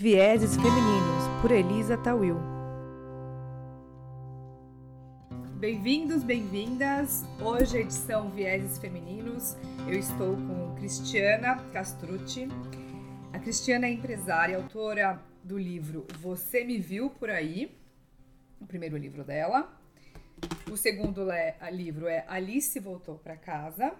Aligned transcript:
Vieses 0.00 0.54
Femininos, 0.54 1.42
por 1.42 1.50
Elisa 1.50 1.98
Tawil. 1.98 2.36
Bem-vindos, 5.58 6.22
bem-vindas. 6.22 7.24
Hoje, 7.40 7.78
a 7.78 7.80
edição 7.80 8.30
Vieses 8.30 8.78
Femininos. 8.78 9.56
Eu 9.88 9.98
estou 9.98 10.36
com 10.36 10.76
Cristiana 10.76 11.56
Castrucci. 11.72 12.46
A 13.32 13.40
Cristiana 13.40 13.86
é 13.86 13.90
empresária, 13.90 14.56
autora 14.56 15.20
do 15.42 15.58
livro 15.58 16.06
Você 16.20 16.62
Me 16.62 16.78
Viu 16.78 17.10
Por 17.10 17.28
Aí, 17.28 17.76
o 18.60 18.66
primeiro 18.66 18.96
livro 18.96 19.24
dela. 19.24 19.68
O 20.70 20.76
segundo 20.76 21.26
livro 21.72 22.06
é 22.06 22.24
Alice 22.28 22.78
Voltou 22.78 23.16
para 23.16 23.36
Casa. 23.36 23.92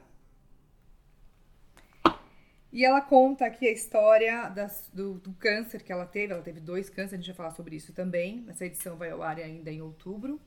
E 2.79 2.85
ela 2.85 3.01
conta 3.01 3.45
aqui 3.45 3.67
a 3.67 3.73
história 3.73 4.49
das, 4.51 4.89
do, 4.95 5.15
do, 5.15 5.33
câncer 5.33 5.83
que 5.83 5.91
ela 5.91 6.07
teve. 6.07 6.33
Ela 6.33 6.43
teve 6.43 6.61
dois 6.61 6.89
cânceres, 6.89 7.15
a 7.15 7.17
gente 7.17 7.27
vai 7.27 7.35
falar 7.35 7.51
sobre 7.51 7.75
isso 7.75 7.93
também. 7.93 8.45
Essa 8.47 8.67
edição 8.67 8.97
vai 8.97 9.11
ao 9.11 9.21
ar 9.21 9.37
ainda 9.37 9.69
em 9.69 9.83
outubro. 9.83 10.41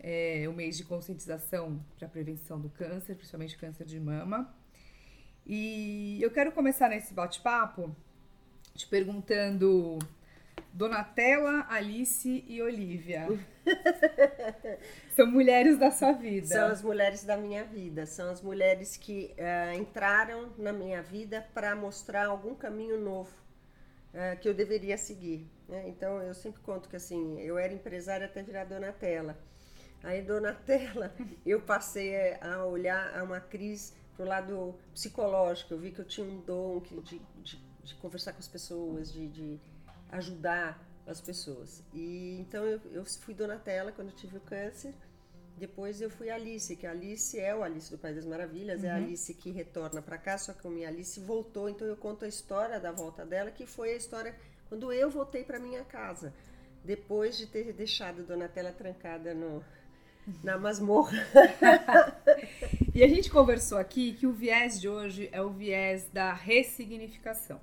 É 0.00 0.46
o 0.48 0.52
mês 0.52 0.76
de 0.76 0.82
conscientização 0.82 1.80
para 1.96 2.08
a 2.08 2.10
prevenção 2.10 2.60
do 2.60 2.68
câncer, 2.70 3.14
principalmente 3.14 3.56
câncer 3.56 3.84
de 3.84 4.00
mama. 4.00 4.52
E 5.46 6.18
eu 6.20 6.32
quero 6.32 6.50
começar 6.50 6.88
nesse 6.88 7.14
bate-papo 7.14 7.94
te 8.74 8.88
perguntando 8.88 10.00
Donatella, 10.74 11.66
Alice 11.68 12.44
e 12.48 12.60
Olivia. 12.60 13.28
são 15.14 15.24
mulheres 15.24 15.78
da 15.78 15.92
sua 15.92 16.10
vida. 16.10 16.48
São 16.48 16.66
as 16.66 16.82
mulheres 16.82 17.22
da 17.22 17.36
minha 17.36 17.64
vida. 17.64 18.06
São 18.06 18.28
as 18.28 18.42
mulheres 18.42 18.96
que 18.96 19.32
uh, 19.38 19.78
entraram 19.78 20.52
na 20.58 20.72
minha 20.72 21.00
vida 21.00 21.46
para 21.54 21.76
mostrar 21.76 22.26
algum 22.26 22.56
caminho 22.56 23.00
novo 23.00 23.32
uh, 24.12 24.36
que 24.40 24.48
eu 24.48 24.52
deveria 24.52 24.98
seguir. 24.98 25.48
Né? 25.68 25.88
Então 25.88 26.20
eu 26.20 26.34
sempre 26.34 26.60
conto 26.60 26.88
que 26.88 26.96
assim, 26.96 27.40
eu 27.40 27.56
era 27.56 27.72
empresária 27.72 28.26
até 28.26 28.42
virar 28.42 28.64
Donatella. 28.64 29.38
Aí 30.02 30.22
Donatella, 30.22 31.14
eu 31.46 31.60
passei 31.60 32.34
a 32.40 32.64
olhar 32.66 33.16
a 33.16 33.22
uma 33.22 33.40
crise 33.40 33.92
pro 34.16 34.26
lado 34.26 34.74
psicológico. 34.92 35.72
Eu 35.72 35.78
vi 35.78 35.92
que 35.92 36.00
eu 36.00 36.04
tinha 36.04 36.26
um 36.26 36.40
dom 36.40 36.80
de, 36.80 37.20
de, 37.42 37.58
de 37.82 37.94
conversar 37.94 38.32
com 38.32 38.40
as 38.40 38.48
pessoas, 38.48 39.12
de, 39.12 39.28
de 39.28 39.60
ajudar 40.14 40.80
as 41.06 41.20
pessoas. 41.20 41.82
E 41.92 42.38
então 42.40 42.64
eu, 42.64 42.80
eu 42.92 43.04
fui 43.04 43.34
Donatella 43.34 43.92
quando 43.92 44.08
eu 44.08 44.14
tive 44.14 44.36
o 44.38 44.40
câncer. 44.40 44.94
Depois 45.56 46.00
eu 46.00 46.10
fui 46.10 46.30
Alice, 46.30 46.74
que 46.74 46.86
a 46.86 46.90
Alice 46.90 47.38
é 47.38 47.54
o 47.54 47.62
Alice 47.62 47.88
do 47.88 47.96
País 47.96 48.16
das 48.16 48.26
Maravilhas, 48.26 48.80
uhum. 48.80 48.88
é 48.88 48.90
a 48.90 48.96
uhum. 48.96 49.04
Alice 49.04 49.32
que 49.34 49.52
retorna 49.52 50.02
para 50.02 50.18
cá, 50.18 50.36
só 50.36 50.52
que 50.52 50.66
a 50.66 50.70
minha 50.70 50.88
Alice 50.88 51.20
voltou, 51.20 51.68
então 51.68 51.86
eu 51.86 51.96
conto 51.96 52.24
a 52.24 52.28
história 52.28 52.80
da 52.80 52.90
volta 52.90 53.24
dela, 53.24 53.52
que 53.52 53.64
foi 53.64 53.92
a 53.92 53.96
história 53.96 54.34
quando 54.68 54.92
eu 54.92 55.08
voltei 55.08 55.44
para 55.44 55.60
minha 55.60 55.84
casa, 55.84 56.34
depois 56.84 57.38
de 57.38 57.46
ter 57.46 57.72
deixado 57.72 58.24
Donatella 58.24 58.72
trancada 58.72 59.32
no, 59.32 59.62
na 60.42 60.58
masmorra. 60.58 61.24
e 62.92 63.04
a 63.04 63.08
gente 63.08 63.30
conversou 63.30 63.78
aqui 63.78 64.12
que 64.14 64.26
o 64.26 64.32
viés 64.32 64.80
de 64.80 64.88
hoje 64.88 65.28
é 65.30 65.40
o 65.40 65.50
viés 65.50 66.08
da 66.12 66.32
ressignificação. 66.32 67.60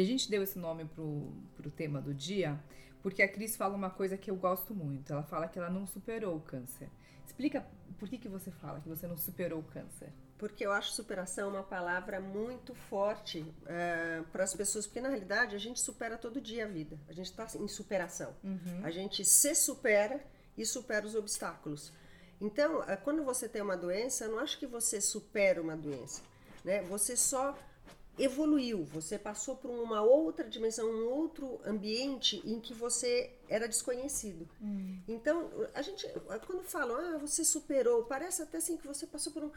E 0.00 0.02
a 0.02 0.06
gente 0.06 0.30
deu 0.30 0.42
esse 0.42 0.58
nome 0.58 0.86
pro, 0.86 1.30
pro 1.54 1.70
tema 1.70 2.00
do 2.00 2.14
dia 2.14 2.58
porque 3.02 3.22
a 3.22 3.28
Cris 3.28 3.54
fala 3.54 3.76
uma 3.76 3.90
coisa 3.90 4.16
que 4.16 4.30
eu 4.30 4.34
gosto 4.34 4.74
muito. 4.74 5.12
Ela 5.12 5.22
fala 5.22 5.46
que 5.46 5.58
ela 5.58 5.68
não 5.68 5.86
superou 5.86 6.36
o 6.36 6.40
câncer. 6.40 6.88
Explica 7.26 7.66
por 7.98 8.08
que, 8.08 8.16
que 8.16 8.26
você 8.26 8.50
fala 8.50 8.80
que 8.80 8.88
você 8.88 9.06
não 9.06 9.18
superou 9.18 9.60
o 9.60 9.62
câncer. 9.62 10.10
Porque 10.38 10.64
eu 10.64 10.72
acho 10.72 10.92
superação 10.92 11.50
uma 11.50 11.62
palavra 11.62 12.18
muito 12.18 12.74
forte 12.74 13.40
uh, 13.40 14.24
para 14.32 14.42
as 14.44 14.54
pessoas, 14.54 14.86
porque 14.86 15.02
na 15.02 15.10
realidade 15.10 15.54
a 15.54 15.58
gente 15.58 15.78
supera 15.78 16.16
todo 16.16 16.40
dia 16.40 16.64
a 16.64 16.68
vida. 16.68 16.98
A 17.06 17.12
gente 17.12 17.26
está 17.26 17.46
em 17.58 17.68
superação. 17.68 18.34
Uhum. 18.42 18.80
A 18.82 18.90
gente 18.90 19.22
se 19.22 19.54
supera 19.54 20.18
e 20.56 20.64
supera 20.64 21.06
os 21.06 21.14
obstáculos. 21.14 21.92
Então, 22.40 22.80
uh, 22.80 22.96
quando 23.04 23.22
você 23.22 23.50
tem 23.50 23.60
uma 23.60 23.76
doença, 23.76 24.24
eu 24.24 24.30
não 24.30 24.38
acho 24.38 24.58
que 24.58 24.66
você 24.66 24.98
supera 24.98 25.60
uma 25.60 25.76
doença. 25.76 26.22
Né? 26.64 26.80
Você 26.84 27.14
só 27.18 27.54
evoluiu, 28.18 28.84
você 28.84 29.18
passou 29.18 29.56
por 29.56 29.70
uma 29.70 30.02
outra 30.02 30.48
dimensão, 30.48 30.86
um 30.86 31.08
outro 31.08 31.60
ambiente 31.64 32.42
em 32.44 32.60
que 32.60 32.74
você 32.74 33.32
era 33.48 33.66
desconhecido. 33.66 34.48
Hum. 34.60 35.00
Então, 35.08 35.50
a 35.74 35.82
gente, 35.82 36.06
quando 36.46 36.62
falam, 36.62 36.96
ah, 36.96 37.18
você 37.18 37.44
superou, 37.44 38.04
parece 38.04 38.42
até 38.42 38.58
assim 38.58 38.76
que 38.76 38.86
você 38.86 39.06
passou 39.06 39.32
por 39.32 39.44
um. 39.44 39.50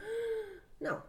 Não, 0.80 1.02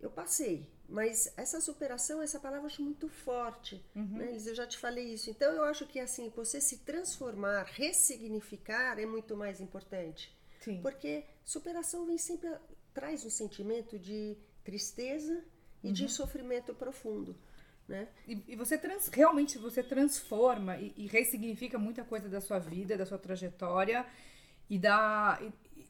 eu 0.00 0.10
passei, 0.10 0.68
mas 0.88 1.32
essa 1.36 1.60
superação, 1.60 2.20
essa 2.20 2.38
palavra 2.38 2.64
eu 2.64 2.66
acho 2.66 2.82
muito 2.82 3.08
forte, 3.08 3.82
uhum. 3.94 4.18
né? 4.18 4.36
eu 4.36 4.54
já 4.54 4.66
te 4.66 4.76
falei 4.76 5.14
isso. 5.14 5.30
Então, 5.30 5.52
eu 5.52 5.64
acho 5.64 5.86
que 5.86 5.98
assim, 6.00 6.28
você 6.30 6.60
se 6.60 6.78
transformar, 6.78 7.62
ressignificar 7.64 8.98
é 8.98 9.06
muito 9.06 9.36
mais 9.36 9.60
importante. 9.60 10.36
Sim. 10.60 10.82
Porque 10.82 11.24
superação 11.44 12.04
vem 12.04 12.18
sempre, 12.18 12.50
traz 12.92 13.24
um 13.24 13.30
sentimento 13.30 13.98
de 13.98 14.36
tristeza 14.62 15.42
e 15.82 15.88
uhum. 15.88 15.92
de 15.92 16.08
sofrimento 16.08 16.74
profundo. 16.74 17.36
Né? 17.88 18.08
E, 18.26 18.42
e 18.48 18.56
você 18.56 18.78
trans, 18.78 19.08
realmente 19.08 19.58
você 19.58 19.82
transforma 19.82 20.76
e, 20.76 20.94
e, 20.96 21.06
ressignifica 21.06 21.78
muita 21.78 22.04
coisa 22.04 22.28
da 22.28 22.40
sua 22.40 22.58
vida, 22.58 22.96
da 22.96 23.04
sua 23.04 23.18
trajetória 23.18 24.06
e 24.70 24.78
da, 24.78 25.40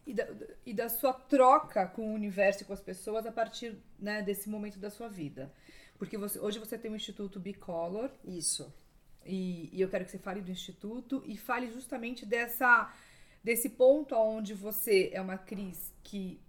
e, 0.07 0.15
da, 0.15 0.29
e 0.65 0.73
da 0.73 0.89
sua 0.89 1.13
troca 1.13 1.87
com 1.87 2.11
o 2.11 2.15
universo 2.15 2.63
e 2.63 2.67
com 2.67 2.73
as 2.73 2.81
pessoas 2.81 3.27
a 3.27 3.33
partir 3.33 3.77
né, 3.99 4.23
desse 4.23 4.49
momento 4.49 4.79
da 4.79 4.91
sua 4.91 5.09
vida. 5.09 5.53
Porque 5.99 6.17
você, 6.19 6.39
hoje 6.41 6.59
você 6.59 6.77
tem 6.77 6.91
o 6.91 6.97
Instituto 6.97 7.39
Bicolor. 7.39 8.11
Isso. 8.25 8.75
E, 9.25 9.69
e 9.73 9.81
eu 9.81 9.89
quero 9.89 10.05
que 10.05 10.11
você 10.11 10.19
fale 10.19 10.41
do 10.41 10.51
Instituto 10.51 11.23
e 11.27 11.37
fale 11.37 11.71
justamente 11.71 12.27
dessa, 12.27 12.93
desse 13.45 13.69
ponto 13.69 14.15
onde 14.17 14.55
você 14.55 15.11
é 15.13 15.21
uma 15.21 15.39
Cris 15.39 15.93
que 16.03 16.41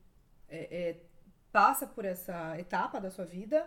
é, 0.49 0.89
é, 0.89 0.95
passa 1.53 1.85
por 1.85 2.03
essa 2.03 2.59
etapa 2.59 2.99
da 2.99 3.11
sua 3.11 3.25
vida 3.25 3.65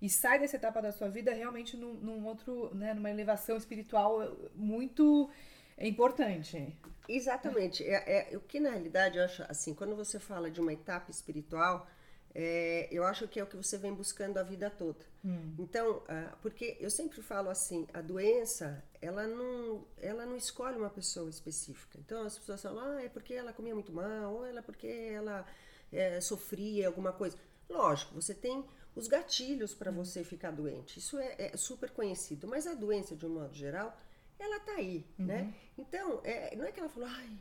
e 0.00 0.10
sai 0.10 0.38
dessa 0.38 0.56
etapa 0.56 0.82
da 0.82 0.92
sua 0.92 1.08
vida 1.08 1.32
realmente 1.32 1.74
num, 1.74 1.94
num 1.94 2.26
outro, 2.26 2.72
né, 2.74 2.92
numa 2.92 3.10
elevação 3.10 3.56
espiritual 3.56 4.36
muito 4.54 5.30
importante. 5.78 6.76
Exatamente. 7.08 7.82
É, 7.82 8.32
é, 8.34 8.36
o 8.36 8.40
que 8.40 8.60
na 8.60 8.70
realidade 8.70 9.16
eu 9.16 9.24
acho 9.24 9.42
assim, 9.48 9.72
quando 9.72 9.96
você 9.96 10.20
fala 10.20 10.50
de 10.50 10.60
uma 10.60 10.74
etapa 10.74 11.10
espiritual, 11.10 11.88
é, 12.34 12.88
eu 12.90 13.04
acho 13.04 13.26
que 13.26 13.40
é 13.40 13.42
o 13.42 13.46
que 13.46 13.56
você 13.56 13.78
vem 13.78 13.94
buscando 13.94 14.36
a 14.36 14.42
vida 14.42 14.68
toda. 14.68 15.06
Hum. 15.24 15.54
Então, 15.58 15.98
uh, 15.98 16.36
porque 16.42 16.76
eu 16.78 16.90
sempre 16.90 17.22
falo 17.22 17.48
assim, 17.48 17.86
a 17.94 18.02
doença, 18.02 18.84
ela 19.00 19.26
não, 19.26 19.86
ela 19.98 20.26
não 20.26 20.36
escolhe 20.36 20.76
uma 20.76 20.90
pessoa 20.90 21.30
específica. 21.30 21.98
Então 21.98 22.22
as 22.26 22.36
pessoas 22.36 22.60
falam, 22.60 22.96
ah, 22.96 23.02
é 23.02 23.08
porque 23.08 23.32
ela 23.32 23.52
comia 23.52 23.72
muito 23.72 23.92
mal, 23.92 24.34
ou 24.34 24.44
ela 24.44 24.58
é 24.58 24.62
porque 24.62 24.86
ela 24.86 25.46
é, 25.94 26.20
sofria 26.20 26.86
alguma 26.86 27.12
coisa. 27.12 27.36
Lógico, 27.68 28.14
você 28.14 28.34
tem 28.34 28.64
os 28.94 29.08
gatilhos 29.08 29.74
para 29.74 29.90
você 29.90 30.22
ficar 30.22 30.50
doente. 30.50 30.98
Isso 30.98 31.18
é, 31.18 31.34
é, 31.38 31.56
super 31.56 31.90
conhecido. 31.90 32.46
Mas 32.46 32.66
a 32.66 32.74
doença, 32.74 33.16
de 33.16 33.26
um 33.26 33.30
modo 33.30 33.54
geral, 33.54 33.96
ela 34.38 34.60
tá 34.60 34.72
aí, 34.72 35.04
uhum. 35.18 35.26
né? 35.26 35.54
Então, 35.76 36.20
é, 36.24 36.54
não 36.56 36.64
é 36.64 36.72
que 36.72 36.80
ela 36.80 36.88
falou, 36.88 37.08
ai, 37.08 37.38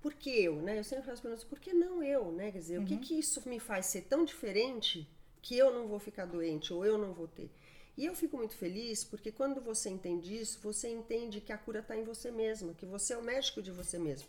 por 0.00 0.14
que 0.14 0.30
eu, 0.30 0.56
né? 0.56 0.78
Eu 0.78 0.84
sempre 0.84 1.04
faço 1.04 1.22
perguntas, 1.22 1.44
por 1.44 1.58
que 1.58 1.72
não 1.72 2.02
eu, 2.02 2.32
né? 2.32 2.50
Quer 2.50 2.58
dizer, 2.58 2.78
uhum. 2.78 2.84
o 2.84 2.86
que 2.86 2.94
uhum. 2.94 3.00
que 3.00 3.18
isso 3.18 3.46
me 3.48 3.58
faz 3.58 3.86
ser 3.86 4.02
tão 4.02 4.24
diferente 4.24 5.08
que 5.42 5.56
eu 5.56 5.72
não 5.72 5.86
vou 5.86 5.98
ficar 5.98 6.26
doente 6.26 6.72
ou 6.72 6.84
eu 6.84 6.96
não 6.96 7.12
vou 7.12 7.28
ter? 7.28 7.50
E 7.96 8.06
eu 8.06 8.14
fico 8.14 8.36
muito 8.36 8.56
feliz 8.56 9.04
porque 9.04 9.30
quando 9.30 9.60
você 9.60 9.90
entende 9.90 10.34
isso, 10.34 10.58
você 10.62 10.88
entende 10.88 11.40
que 11.40 11.52
a 11.52 11.58
cura 11.58 11.80
está 11.80 11.96
em 11.96 12.04
você 12.04 12.30
mesma, 12.30 12.72
que 12.72 12.86
você 12.86 13.12
é 13.12 13.18
o 13.18 13.22
médico 13.22 13.60
de 13.60 13.70
você 13.70 13.98
mesmo. 13.98 14.28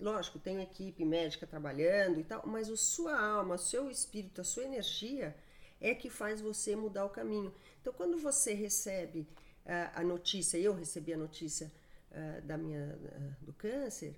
Lógico, 0.00 0.38
tem 0.38 0.62
equipe 0.62 1.04
médica 1.04 1.46
trabalhando 1.46 2.18
e 2.18 2.24
tal, 2.24 2.46
mas 2.46 2.70
a 2.70 2.76
sua 2.76 3.20
alma, 3.20 3.56
o 3.56 3.58
seu 3.58 3.90
espírito, 3.90 4.40
a 4.40 4.44
sua 4.44 4.64
energia 4.64 5.36
é 5.80 5.94
que 5.94 6.08
faz 6.08 6.40
você 6.40 6.74
mudar 6.74 7.04
o 7.04 7.10
caminho. 7.10 7.54
Então, 7.80 7.92
quando 7.92 8.18
você 8.18 8.54
recebe 8.54 9.20
uh, 9.20 9.90
a 9.94 10.02
notícia, 10.02 10.56
eu 10.56 10.74
recebi 10.74 11.12
a 11.12 11.18
notícia 11.18 11.70
uh, 12.12 12.40
da 12.46 12.56
minha, 12.56 12.98
uh, 12.98 13.44
do 13.44 13.52
câncer, 13.52 14.14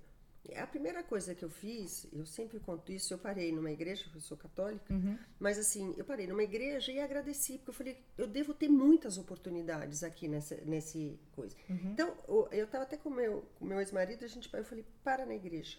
a 0.57 0.67
primeira 0.67 1.03
coisa 1.03 1.35
que 1.35 1.45
eu 1.45 1.51
fiz, 1.51 2.07
eu 2.13 2.27
sempre 2.27 2.59
conto 2.59 2.93
isso, 2.93 3.15
eu 3.15 3.19
parei 3.19 3.53
numa 3.53 3.71
igreja, 3.71 4.05
eu 4.13 4.21
sou 4.21 4.37
católica, 4.37 4.93
uhum. 4.93 5.17
mas 5.39 5.59
assim, 5.59 5.95
eu 5.97 6.05
parei 6.05 6.27
numa 6.27 6.43
igreja 6.43 6.91
e 6.91 6.99
agradeci, 6.99 7.59
porque 7.59 7.71
eu 7.71 7.75
falei, 7.75 8.05
eu 8.19 8.27
devo 8.27 8.53
ter 8.53 8.69
muitas 8.69 9.19
oportunidades 9.19 10.03
aqui 10.03 10.27
nessa 10.27 10.57
nesse 10.65 11.19
coisa. 11.33 11.57
Uhum. 11.71 11.93
Então, 11.93 12.17
eu 12.51 12.65
estava 12.65 12.85
até 12.85 12.97
com 12.97 13.09
meu, 13.09 13.45
o 13.61 13.65
meu 13.65 13.79
ex-marido, 13.79 14.25
a 14.25 14.29
gente 14.29 14.53
eu 14.53 14.65
falei, 14.65 14.85
para 15.05 15.25
na 15.25 15.35
igreja. 15.35 15.79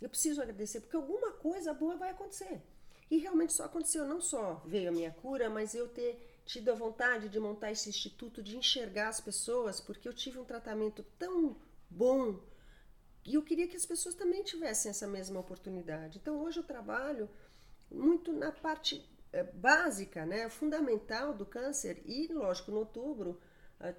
Eu 0.00 0.08
preciso 0.08 0.40
agradecer, 0.40 0.80
porque 0.80 0.96
alguma 0.96 1.32
coisa 1.32 1.74
boa 1.74 1.96
vai 1.96 2.10
acontecer. 2.10 2.62
E 3.10 3.18
realmente 3.18 3.52
só 3.52 3.64
aconteceu, 3.64 4.06
não 4.06 4.20
só 4.20 4.62
veio 4.66 4.90
a 4.90 4.92
minha 4.92 5.10
cura, 5.10 5.48
mas 5.48 5.74
eu 5.74 5.88
ter 5.88 6.40
tido 6.44 6.70
a 6.70 6.74
vontade 6.74 7.28
de 7.28 7.40
montar 7.40 7.72
esse 7.72 7.88
instituto, 7.88 8.42
de 8.42 8.56
enxergar 8.56 9.08
as 9.08 9.20
pessoas, 9.20 9.80
porque 9.80 10.08
eu 10.08 10.14
tive 10.14 10.38
um 10.38 10.44
tratamento 10.44 11.02
tão 11.18 11.56
bom, 11.90 12.40
e 13.28 13.34
eu 13.34 13.42
queria 13.42 13.68
que 13.68 13.76
as 13.76 13.86
pessoas 13.86 14.14
também 14.14 14.42
tivessem 14.42 14.90
essa 14.90 15.06
mesma 15.06 15.40
oportunidade. 15.40 16.18
Então 16.20 16.40
hoje 16.40 16.58
eu 16.58 16.64
trabalho 16.64 17.28
muito 17.90 18.32
na 18.32 18.50
parte 18.50 19.04
é, 19.32 19.42
básica, 19.42 20.24
né, 20.24 20.48
fundamental 20.48 21.34
do 21.34 21.44
câncer 21.44 22.02
e, 22.06 22.26
lógico, 22.32 22.70
no 22.70 22.78
outubro 22.78 23.38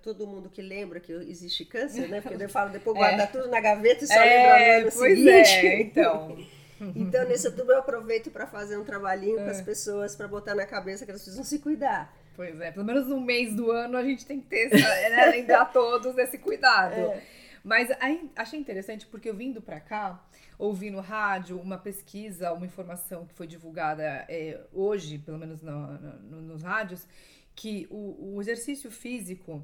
todo 0.02 0.28
mundo 0.28 0.50
que 0.50 0.62
lembra 0.62 1.00
que 1.00 1.12
existe 1.12 1.64
câncer, 1.64 2.10
né? 2.10 2.20
Porque 2.22 2.42
eu 2.42 2.50
falo, 2.50 2.70
depois 2.70 2.96
guarda 2.98 3.24
é. 3.24 3.28
tudo 3.28 3.48
na 3.48 3.62
gaveta 3.62 4.04
e 4.04 4.08
só 4.08 4.14
é, 4.14 4.26
lembra 4.26 4.58
no 4.58 4.82
ano 4.82 4.92
pois 4.98 5.18
seguinte. 5.18 5.68
É, 5.68 5.82
então. 5.82 6.38
então, 6.96 7.28
nesse 7.28 7.48
outubro 7.48 7.74
eu 7.74 7.80
aproveito 7.80 8.30
para 8.30 8.46
fazer 8.46 8.78
um 8.78 8.84
trabalhinho 8.84 9.40
é. 9.40 9.44
com 9.46 9.50
as 9.50 9.62
pessoas, 9.62 10.16
para 10.16 10.28
botar 10.28 10.54
na 10.54 10.66
cabeça 10.66 11.06
que 11.06 11.12
elas 11.12 11.22
precisam 11.22 11.46
se 11.46 11.60
cuidar. 11.60 12.14
Pois 12.36 12.60
é, 12.60 12.72
pelo 12.72 12.86
menos 12.86 13.10
um 13.10 13.20
mês 13.20 13.54
do 13.54 13.70
ano 13.72 13.98
a 13.98 14.04
gente 14.04 14.26
tem 14.26 14.40
que 14.40 14.48
ter, 14.48 14.70
né, 14.70 15.26
lembrar 15.32 15.66
todos 15.74 16.18
esse 16.18 16.38
cuidado. 16.38 16.94
É. 16.94 17.24
Mas 17.70 17.92
aí, 18.00 18.32
achei 18.36 18.60
interessante 18.60 19.06
porque 19.06 19.30
eu 19.30 19.36
vindo 19.36 19.62
para 19.62 19.80
cá, 19.80 20.28
ouvi 20.58 20.90
no 20.90 21.02
rádio 21.02 21.62
uma 21.62 21.78
pesquisa, 21.78 22.52
uma 22.52 22.66
informação 22.66 23.28
que 23.28 23.34
foi 23.36 23.46
divulgada 23.46 24.02
é, 24.28 24.60
hoje, 24.74 25.20
pelo 25.20 25.38
menos 25.38 25.62
no, 25.62 25.88
no, 26.00 26.42
nos 26.42 26.64
rádios, 26.64 27.08
que 27.56 27.86
o, 27.92 28.34
o, 28.34 28.42
exercício 28.42 28.90
físico, 28.90 29.64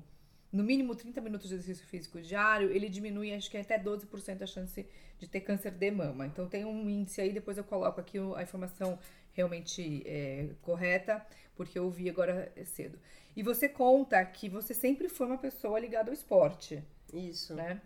no 0.52 0.64
mínimo 0.64 0.94
30 0.94 1.20
minutos 1.20 1.50
de 1.50 1.56
exercício 1.56 1.84
físico 1.88 2.22
diário, 2.22 2.70
ele 2.70 2.90
diminui, 2.90 3.34
acho 3.34 3.50
que 3.50 3.58
é 3.58 3.62
até 3.62 3.80
12% 3.80 4.40
a 4.40 4.46
chance 4.46 4.88
de 5.18 5.28
ter 5.28 5.42
câncer 5.42 5.72
de 5.72 5.90
mama. 5.90 6.28
Então 6.28 6.48
tem 6.48 6.64
um 6.64 6.88
índice 6.88 7.22
aí, 7.22 7.34
depois 7.34 7.58
eu 7.58 7.64
coloco 7.64 8.00
aqui 8.00 8.20
a 8.36 8.44
informação 8.44 9.00
realmente 9.34 10.04
é, 10.06 10.50
correta, 10.62 11.26
porque 11.56 11.80
eu 11.80 11.86
ouvi 11.86 12.08
agora 12.08 12.54
cedo. 12.66 13.00
E 13.36 13.42
você 13.42 13.68
conta 13.68 14.24
que 14.26 14.48
você 14.48 14.76
sempre 14.76 15.10
foi 15.10 15.26
uma 15.26 15.40
pessoa 15.40 15.80
ligada 15.80 16.12
ao 16.12 16.14
esporte. 16.14 16.84
Isso. 17.14 17.54
Né? 17.54 17.82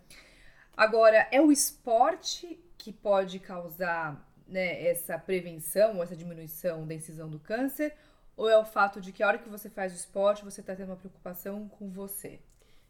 Agora, 0.76 1.28
é 1.32 1.42
o 1.42 1.52
esporte 1.52 2.60
que 2.78 2.94
pode 2.94 3.40
causar 3.40 4.26
né, 4.48 4.86
essa 4.88 5.18
prevenção, 5.18 6.02
essa 6.02 6.16
diminuição 6.16 6.88
da 6.88 6.94
incisão 6.94 7.30
do 7.30 7.40
câncer? 7.40 7.94
Ou 8.36 8.50
é 8.50 8.58
o 8.58 8.66
fato 8.66 9.02
de 9.02 9.12
que 9.12 9.22
a 9.22 9.28
hora 9.28 9.38
que 9.38 9.50
você 9.50 9.70
faz 9.70 9.92
o 9.92 9.96
esporte, 9.98 10.46
você 10.46 10.62
está 10.62 10.74
tendo 10.74 10.90
uma 10.90 10.96
preocupação 10.96 11.68
com 11.68 11.90
você? 11.90 12.40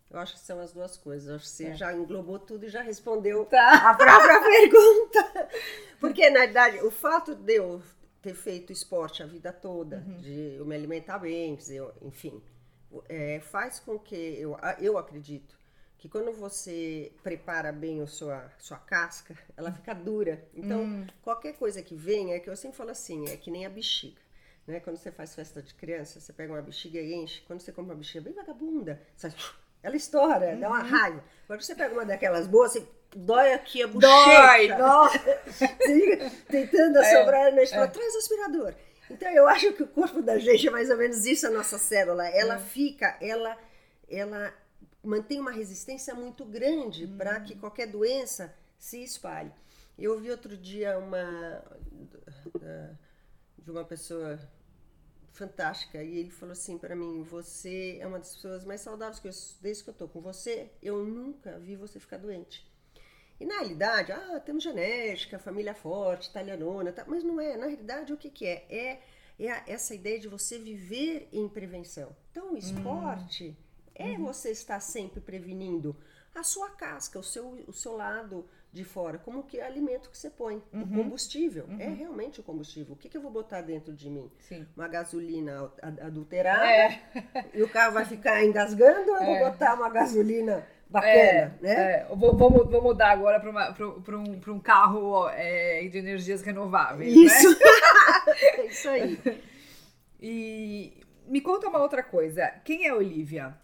Eu 0.09 0.19
acho 0.19 0.33
que 0.33 0.39
são 0.39 0.59
as 0.59 0.71
duas 0.71 0.97
coisas. 0.97 1.29
Eu 1.29 1.35
acho 1.35 1.45
que 1.45 1.51
você 1.51 1.65
é. 1.65 1.75
já 1.75 1.93
englobou 1.93 2.39
tudo 2.39 2.65
e 2.65 2.69
já 2.69 2.81
respondeu 2.81 3.45
tá. 3.45 3.89
a 3.89 3.93
própria 3.93 4.41
pergunta. 4.45 5.49
Porque, 5.99 6.29
na 6.29 6.41
verdade, 6.41 6.79
o 6.79 6.89
fato 6.89 7.35
de 7.35 7.55
eu 7.55 7.81
ter 8.21 8.33
feito 8.33 8.73
esporte 8.73 9.23
a 9.23 9.25
vida 9.25 9.51
toda, 9.51 10.03
uhum. 10.07 10.17
de 10.17 10.55
eu 10.57 10.65
me 10.65 10.75
alimentar 10.75 11.19
bem, 11.19 11.55
dizer, 11.55 11.83
enfim, 12.01 12.41
é, 13.07 13.39
faz 13.39 13.79
com 13.79 13.97
que 13.97 14.15
eu, 14.15 14.57
eu 14.79 14.97
acredito 14.97 15.58
que 15.99 16.07
quando 16.07 16.31
você 16.31 17.11
prepara 17.21 17.73
bem 17.73 18.01
a 18.01 18.07
sua, 18.07 18.49
sua 18.57 18.77
casca, 18.77 19.37
ela 19.55 19.69
fica 19.71 19.93
dura. 19.93 20.41
Então, 20.53 20.81
hum. 20.81 21.07
qualquer 21.21 21.53
coisa 21.53 21.81
que 21.83 21.93
venha, 21.93 22.35
é 22.35 22.39
que 22.39 22.49
eu 22.49 22.55
sempre 22.55 22.77
falo 22.77 22.89
assim, 22.89 23.27
é 23.27 23.35
que 23.35 23.51
nem 23.51 23.65
a 23.65 23.69
bexiga. 23.69 24.21
Né? 24.65 24.79
Quando 24.79 24.95
você 24.95 25.11
faz 25.11 25.35
festa 25.35 25.61
de 25.61 25.73
criança, 25.73 26.21
você 26.21 26.31
pega 26.31 26.53
uma 26.53 26.61
bexiga 26.61 26.99
e 26.99 27.13
enche. 27.13 27.41
Quando 27.45 27.59
você 27.59 27.73
compra 27.73 27.91
uma 27.91 27.99
bexiga 27.99 28.21
bem 28.21 28.33
vagabunda, 28.33 29.01
você, 29.13 29.27
ela 29.83 29.95
estoura, 29.95 30.53
uhum. 30.53 30.59
dá 30.61 30.69
uma 30.69 30.83
uhum. 30.83 30.89
raiva. 30.89 31.23
Quando 31.45 31.61
você 31.61 31.75
pega 31.75 31.93
uma 31.93 32.05
daquelas 32.05 32.47
boas, 32.47 32.71
você 32.71 32.87
dói 33.13 33.51
aqui 33.51 33.83
a 33.83 33.87
bochecha. 33.87 34.07
Dói, 34.07 34.67
dói. 34.77 35.43
você 35.51 35.67
fica 35.67 36.31
tentando 36.47 36.97
assobrar 36.97 37.47
é, 37.47 37.49
energia. 37.49 37.77
É. 37.77 37.87
Traz 37.87 38.15
o 38.15 38.17
aspirador. 38.19 38.73
Então, 39.09 39.29
eu 39.31 39.47
acho 39.49 39.73
que 39.73 39.83
o 39.83 39.87
corpo 39.87 40.21
da 40.21 40.39
gente 40.39 40.65
é 40.65 40.71
mais 40.71 40.89
ou 40.89 40.95
menos 40.95 41.25
isso, 41.25 41.45
a 41.45 41.49
nossa 41.49 41.77
célula. 41.77 42.25
Ela 42.29 42.55
é. 42.55 42.59
fica, 42.59 43.17
ela, 43.19 43.57
ela 44.07 44.53
mantém 45.03 45.39
uma 45.39 45.51
resistência 45.51 46.13
muito 46.13 46.45
grande 46.45 47.05
uhum. 47.05 47.17
para 47.17 47.39
que 47.39 47.55
qualquer 47.55 47.87
doença 47.87 48.53
se 48.77 49.03
espalhe. 49.03 49.51
Eu 49.97 50.13
ouvi 50.13 50.31
outro 50.31 50.55
dia 50.55 50.97
uma 50.97 51.63
de 53.57 53.69
uma 53.69 53.83
pessoa 53.83 54.39
fantástica 55.33 56.01
e 56.01 56.17
ele 56.17 56.29
falou 56.29 56.53
assim 56.53 56.77
para 56.77 56.95
mim: 56.95 57.23
"Você 57.23 57.97
é 57.99 58.07
uma 58.07 58.19
das 58.19 58.35
pessoas 58.35 58.63
mais 58.65 58.81
saudáveis 58.81 59.19
que 59.19 59.27
eu, 59.27 59.31
desde 59.61 59.83
que 59.83 59.89
eu 59.89 59.93
tô 59.93 60.07
com 60.07 60.21
você, 60.21 60.71
eu 60.81 61.03
nunca 61.05 61.59
vi 61.59 61.75
você 61.75 61.99
ficar 61.99 62.17
doente". 62.17 62.67
E 63.39 63.45
na 63.45 63.59
realidade, 63.59 64.11
ah, 64.11 64.39
temos 64.41 64.63
genética, 64.63 65.39
família 65.39 65.73
forte, 65.73 66.29
italianona, 66.29 66.91
tá, 66.91 67.05
mas 67.07 67.23
não 67.23 67.39
é. 67.39 67.55
Na 67.55 67.67
realidade, 67.67 68.11
o 68.11 68.17
que, 68.17 68.29
que 68.29 68.45
é? 68.45 68.65
É, 68.69 69.01
é 69.39 69.63
essa 69.65 69.95
ideia 69.95 70.19
de 70.19 70.27
você 70.27 70.57
viver 70.59 71.29
em 71.31 71.47
prevenção. 71.47 72.13
Então, 72.31 72.53
o 72.53 72.57
esporte. 72.57 73.57
Hum 73.57 73.69
é 73.99 74.17
uhum. 74.17 74.25
você 74.25 74.49
estar 74.49 74.79
sempre 74.79 75.19
prevenindo 75.19 75.95
a 76.33 76.41
sua 76.43 76.69
casca, 76.69 77.19
o 77.19 77.23
seu, 77.23 77.63
o 77.67 77.73
seu 77.73 77.95
lado 77.95 78.47
de 78.71 78.83
fora, 78.83 79.17
como 79.17 79.43
que 79.43 79.59
é 79.59 79.65
alimento 79.65 80.09
que 80.09 80.17
você 80.17 80.29
põe, 80.29 80.63
uhum. 80.71 80.83
o 80.83 80.87
combustível, 80.87 81.65
é 81.69 81.73
uhum. 81.73 81.81
é 81.81 81.89
realmente 81.89 82.39
o 82.39 82.43
combustível. 82.43 82.93
O 82.93 82.95
que, 82.95 83.09
que 83.09 83.17
eu 83.17 83.21
vou 83.21 83.31
botar 83.31 83.61
dentro 83.61 83.93
de 83.93 84.09
mim? 84.09 84.31
Sim. 84.39 84.65
Uma 84.75 84.87
gasolina 84.87 85.71
adulterada 86.01 86.65
é. 86.65 87.01
e 87.53 87.61
o 87.63 87.69
carro 87.69 87.93
vai 87.93 88.05
ficar 88.05 88.43
engasgando 88.45 89.11
ou 89.11 89.17
eu 89.17 89.23
é. 89.23 89.39
vou 89.39 89.51
botar 89.51 89.73
uma 89.73 89.89
gasolina 89.89 90.65
bacana, 90.87 91.13
é, 91.13 91.51
né? 91.61 91.73
É. 91.73 92.05
Vou, 92.15 92.35
vou, 92.35 92.65
vou, 92.65 92.81
mudar 92.81 93.11
agora 93.11 93.39
para 93.39 94.17
um, 94.17 94.39
um 94.47 94.59
carro 94.59 95.27
é, 95.29 95.87
de 95.87 95.97
energias 95.97 96.41
renováveis. 96.41 97.15
Né? 97.15 97.21
Isso, 97.23 97.49
né? 97.49 97.57
é 98.55 98.65
isso 98.65 98.89
aí. 98.89 99.19
E 100.21 100.93
me 101.27 101.41
conta 101.41 101.67
uma 101.67 101.79
outra 101.79 102.03
coisa. 102.03 102.47
Quem 102.63 102.85
é 102.85 102.93
Olivia? 102.93 103.55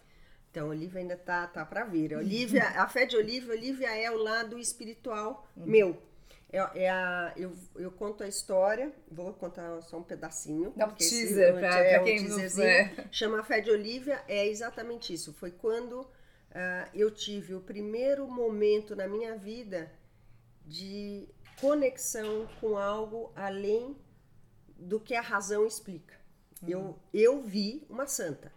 Então, 0.56 0.70
Olivia 0.70 1.02
ainda 1.02 1.18
tá, 1.18 1.46
tá 1.46 1.66
para 1.66 1.84
vir. 1.84 2.16
Olivia, 2.16 2.64
a 2.80 2.88
fé 2.88 3.04
de 3.04 3.14
Olivia, 3.14 3.52
Olivia 3.52 3.94
é 3.94 4.10
o 4.10 4.16
lado 4.16 4.58
espiritual 4.58 5.46
uhum. 5.54 5.66
meu. 5.66 6.02
É, 6.50 6.84
é, 6.84 6.90
a, 6.90 7.34
eu, 7.36 7.52
eu 7.74 7.90
conto 7.92 8.24
a 8.24 8.26
história, 8.26 8.90
vou 9.10 9.34
contar 9.34 9.82
só 9.82 9.98
um 9.98 10.02
pedacinho. 10.02 10.72
Dá 10.74 10.86
um 10.86 10.94
teaser 10.94 11.52
para 11.52 11.80
é, 11.80 11.98
quem 12.02 12.24
um 12.24 12.38
não 12.38 13.12
Chama 13.12 13.40
a 13.40 13.44
fé 13.44 13.60
de 13.60 13.70
Olivia, 13.70 14.24
é 14.26 14.46
exatamente 14.46 15.12
isso. 15.12 15.34
Foi 15.34 15.50
quando 15.50 16.00
uh, 16.00 16.08
eu 16.94 17.10
tive 17.10 17.54
o 17.54 17.60
primeiro 17.60 18.26
momento 18.26 18.96
na 18.96 19.06
minha 19.06 19.36
vida 19.36 19.92
de 20.64 21.28
conexão 21.60 22.48
com 22.62 22.78
algo 22.78 23.30
além 23.36 23.94
do 24.74 24.98
que 24.98 25.14
a 25.14 25.20
razão 25.20 25.66
explica. 25.66 26.14
Uhum. 26.62 26.68
Eu, 26.70 26.98
eu 27.12 27.42
vi 27.42 27.86
uma 27.90 28.06
santa. 28.06 28.50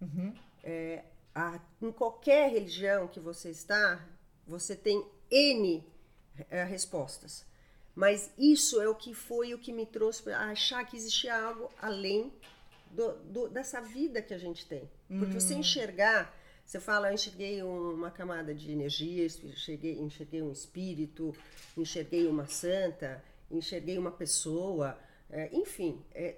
Uhum. 0.00 0.34
É, 0.64 1.04
a, 1.38 1.60
em 1.80 1.92
qualquer 1.92 2.50
religião 2.50 3.06
que 3.06 3.20
você 3.20 3.50
está, 3.50 4.04
você 4.44 4.74
tem 4.74 5.06
N 5.30 5.84
é, 6.50 6.64
respostas. 6.64 7.46
Mas 7.94 8.30
isso 8.36 8.80
é 8.80 8.88
o 8.88 8.94
que 8.94 9.14
foi 9.14 9.54
o 9.54 9.58
que 9.58 9.72
me 9.72 9.86
trouxe 9.86 10.22
para 10.22 10.50
achar 10.50 10.84
que 10.84 10.96
existia 10.96 11.40
algo 11.40 11.70
além 11.80 12.32
do, 12.90 13.12
do, 13.18 13.48
dessa 13.48 13.80
vida 13.80 14.20
que 14.20 14.34
a 14.34 14.38
gente 14.38 14.66
tem. 14.66 14.90
Porque 15.06 15.36
hum. 15.36 15.40
você 15.40 15.54
enxergar, 15.54 16.34
você 16.66 16.80
fala, 16.80 17.08
eu 17.08 17.14
enxerguei 17.14 17.62
uma 17.62 18.10
camada 18.10 18.52
de 18.52 18.72
energia, 18.72 19.24
enxerguei, 19.24 19.96
enxerguei 20.00 20.42
um 20.42 20.50
espírito, 20.50 21.32
enxerguei 21.76 22.26
uma 22.26 22.48
santa, 22.48 23.22
enxerguei 23.48 23.96
uma 23.96 24.10
pessoa, 24.10 24.98
é, 25.30 25.50
enfim, 25.52 26.02
é, 26.12 26.36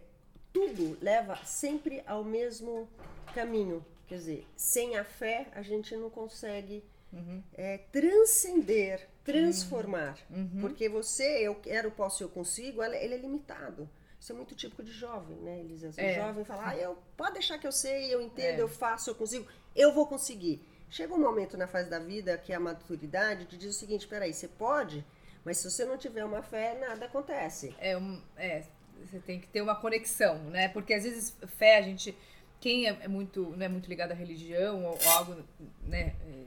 tudo 0.53 0.99
leva 1.01 1.37
sempre 1.45 2.03
ao 2.07 2.23
mesmo 2.23 2.87
caminho. 3.35 3.85
Quer 4.11 4.17
dizer, 4.17 4.47
sem 4.57 4.97
a 4.97 5.05
fé 5.05 5.47
a 5.53 5.63
gente 5.63 5.95
não 5.95 6.11
consegue 6.11 6.83
uhum. 7.13 7.41
é, 7.55 7.79
transcender, 7.93 9.09
transformar. 9.23 10.19
Uhum. 10.29 10.59
Porque 10.61 10.89
você, 10.89 11.47
eu 11.47 11.55
quero, 11.55 11.93
posso, 11.93 12.25
eu 12.25 12.29
consigo, 12.29 12.83
ele 12.83 13.15
é 13.15 13.17
limitado. 13.17 13.89
Isso 14.19 14.33
é 14.33 14.35
muito 14.35 14.57
típico 14.57 14.83
de 14.83 14.91
jovem, 14.91 15.37
né, 15.37 15.61
Elisa? 15.61 15.91
O 15.97 16.01
é. 16.01 16.15
jovem 16.15 16.45
fala, 16.45 16.71
ah, 16.71 16.77
eu, 16.77 16.99
pode 17.17 17.35
deixar 17.35 17.57
que 17.57 17.69
eu 17.69 17.71
sei, 17.71 18.13
eu 18.13 18.21
entendo, 18.21 18.59
é. 18.59 18.63
eu 18.63 18.69
faço, 18.69 19.11
eu 19.11 19.15
consigo, 19.15 19.47
eu 19.77 19.95
vou 19.95 20.09
conseguir. 20.09 20.61
Chega 20.89 21.15
um 21.15 21.21
momento 21.21 21.57
na 21.57 21.69
fase 21.69 21.89
da 21.89 22.01
vida, 22.01 22.37
que 22.37 22.53
é 22.53 22.57
a 22.57 22.61
maturidade, 22.61 23.45
de 23.45 23.57
dizer 23.57 23.71
o 23.71 23.73
seguinte, 23.73 24.09
peraí, 24.09 24.35
você 24.35 24.49
pode, 24.49 25.07
mas 25.45 25.59
se 25.59 25.71
você 25.71 25.85
não 25.85 25.97
tiver 25.97 26.25
uma 26.25 26.43
fé, 26.43 26.77
nada 26.81 27.07
acontece. 27.07 27.77
É, 27.79 27.97
um, 27.97 28.21
é 28.37 28.65
você 29.07 29.21
tem 29.21 29.41
que 29.41 29.47
ter 29.47 29.63
uma 29.63 29.77
conexão, 29.77 30.39
né? 30.51 30.69
Porque 30.69 30.93
às 30.93 31.05
vezes 31.05 31.37
fé 31.57 31.79
a 31.79 31.83
gente 31.83 32.17
quem 32.61 32.87
é, 32.87 32.97
é 33.01 33.09
muito, 33.09 33.57
né, 33.57 33.69
muito 33.69 33.89
ligado 33.89 34.13
à 34.13 34.15
religião 34.15 34.85
ou, 34.85 34.99
algo, 35.17 35.37
né, 35.83 36.15
é, 36.29 36.45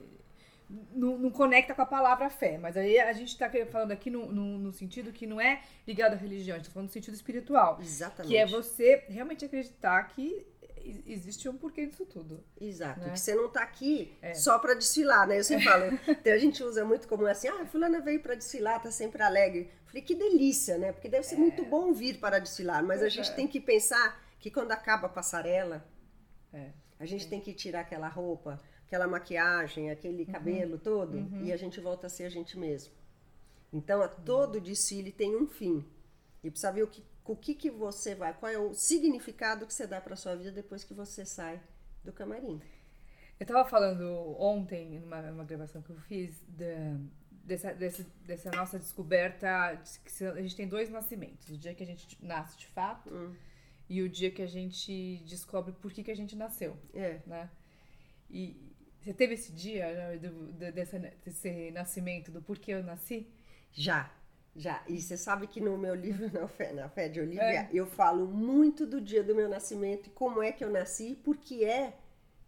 não, 0.93 1.17
não, 1.17 1.29
conecta 1.29 1.73
com 1.73 1.81
a 1.81 1.85
palavra 1.85 2.29
fé. 2.29 2.57
Mas 2.57 2.77
aí 2.77 2.99
a 2.99 3.11
gente 3.13 3.29
está 3.29 3.49
falando 3.69 3.91
aqui 3.91 4.09
no, 4.09 4.31
no, 4.31 4.57
no, 4.59 4.71
sentido 4.71 5.11
que 5.11 5.27
não 5.27 5.41
é 5.41 5.61
ligado 5.87 6.13
à 6.13 6.15
religião, 6.15 6.55
a 6.55 6.57
gente 6.57 6.65
está 6.65 6.73
falando 6.73 6.87
no 6.87 6.93
sentido 6.93 7.13
espiritual. 7.13 7.79
Exatamente. 7.81 8.31
Que 8.31 8.37
é 8.37 8.45
você 8.45 9.03
realmente 9.09 9.43
acreditar 9.45 10.03
que 10.09 10.45
existe 11.07 11.47
um 11.47 11.57
porquê 11.57 11.85
disso 11.85 12.05
tudo. 12.05 12.43
Exato. 12.59 12.99
Né? 12.99 13.11
Que 13.11 13.19
você 13.19 13.33
não 13.33 13.45
está 13.47 13.63
aqui 13.63 14.15
é. 14.21 14.33
só 14.33 14.59
para 14.59 14.73
desfilar, 14.73 15.27
né? 15.27 15.39
Eu 15.39 15.43
sempre 15.43 15.65
falo, 15.65 15.85
então 16.07 16.33
a 16.33 16.37
gente 16.37 16.63
usa 16.63 16.83
muito 16.83 17.07
como 17.07 17.25
assim, 17.25 17.47
ah, 17.47 17.65
fulana 17.65 18.01
veio 18.01 18.19
para 18.21 18.35
desfilar, 18.35 18.81
tá 18.81 18.91
sempre 18.91 19.23
alegre. 19.23 19.69
Falei, 19.85 20.01
que 20.01 20.15
delícia, 20.15 20.77
né? 20.77 20.91
Porque 20.91 21.07
deve 21.07 21.25
ser 21.25 21.35
é. 21.35 21.37
muito 21.37 21.63
bom 21.65 21.93
vir 21.93 22.17
para 22.17 22.39
desfilar, 22.39 22.83
mas 22.83 23.01
a 23.01 23.09
gente 23.09 23.31
é. 23.31 23.33
tem 23.33 23.47
que 23.47 23.59
pensar 23.61 24.21
que 24.39 24.51
quando 24.51 24.71
acaba 24.71 25.07
a 25.07 25.09
passarela, 25.09 25.85
é. 26.53 26.71
A 26.99 27.05
gente 27.05 27.27
tem 27.27 27.41
que 27.41 27.53
tirar 27.53 27.81
aquela 27.81 28.07
roupa, 28.07 28.61
aquela 28.85 29.07
maquiagem, 29.07 29.89
aquele 29.89 30.23
uhum. 30.23 30.31
cabelo 30.31 30.77
todo 30.77 31.17
uhum. 31.17 31.43
e 31.43 31.51
a 31.51 31.57
gente 31.57 31.79
volta 31.79 32.07
a 32.07 32.09
ser 32.09 32.25
a 32.25 32.29
gente 32.29 32.57
mesmo. 32.57 32.93
Então, 33.71 34.01
a 34.01 34.07
todo 34.07 34.61
desfile 34.61 35.11
tem 35.11 35.35
um 35.35 35.47
fim. 35.47 35.83
E 36.43 36.51
precisa 36.51 36.71
ver 36.71 36.83
o 36.83 36.87
que, 36.87 37.03
o 37.25 37.35
que, 37.35 37.55
que 37.55 37.71
você 37.71 38.13
vai, 38.13 38.33
qual 38.33 38.51
é 38.51 38.57
o 38.57 38.73
significado 38.73 39.65
que 39.65 39.73
você 39.73 39.87
dá 39.87 39.99
para 39.99 40.15
sua 40.15 40.35
vida 40.35 40.51
depois 40.51 40.83
que 40.83 40.93
você 40.93 41.25
sai 41.25 41.59
do 42.03 42.13
camarim. 42.13 42.61
Eu 43.39 43.47
tava 43.47 43.67
falando 43.67 44.35
ontem, 44.39 44.99
numa, 44.99 45.21
numa 45.23 45.43
gravação 45.43 45.81
que 45.81 45.89
eu 45.89 45.99
fiz, 46.01 46.43
da, 46.47 46.97
dessa, 47.43 47.73
dessa, 47.73 48.05
dessa 48.25 48.51
nossa 48.51 48.77
descoberta 48.77 49.73
de 49.75 49.99
que 49.99 50.23
a 50.23 50.41
gente 50.41 50.55
tem 50.55 50.67
dois 50.67 50.89
nascimentos. 50.89 51.49
O 51.49 51.57
dia 51.57 51.73
que 51.73 51.83
a 51.83 51.85
gente 51.85 52.17
nasce 52.23 52.57
de 52.57 52.67
fato 52.67 53.09
Hum. 53.09 53.35
E 53.89 54.01
o 54.01 54.09
dia 54.09 54.31
que 54.31 54.41
a 54.41 54.47
gente 54.47 55.23
descobre 55.25 55.73
por 55.73 55.91
que, 55.91 56.03
que 56.03 56.11
a 56.11 56.15
gente 56.15 56.35
nasceu, 56.35 56.77
É. 56.93 57.19
né? 57.27 57.49
E 58.29 58.55
você 59.01 59.13
teve 59.13 59.33
esse 59.35 59.51
dia 59.51 59.85
né, 59.93 60.17
do, 60.17 60.29
do- 60.53 60.71
dessa, 60.71 60.97
desse 61.25 61.71
nascimento, 61.71 62.31
do 62.31 62.41
porquê 62.41 62.71
eu 62.73 62.83
nasci? 62.83 63.27
Já, 63.73 64.11
já. 64.55 64.83
E 64.87 65.01
você 65.01 65.17
sabe 65.17 65.47
que 65.47 65.59
no 65.61 65.77
meu 65.77 65.93
livro, 65.95 66.31
na 66.33 66.47
Fé, 66.47 66.71
na 66.73 66.89
Fé 66.89 67.09
de 67.09 67.19
Olivia, 67.19 67.43
É. 67.43 67.69
eu 67.73 67.85
falo 67.85 68.25
muito 68.27 68.85
do 68.85 68.99
dia 69.01 69.23
do 69.23 69.35
meu 69.35 69.49
nascimento 69.49 70.07
e 70.07 70.11
como 70.11 70.41
é 70.41 70.51
que 70.51 70.63
eu 70.63 70.69
nasci 70.71 71.11
e 71.11 71.15
por 71.15 71.37
que 71.37 71.63
é 71.65 71.93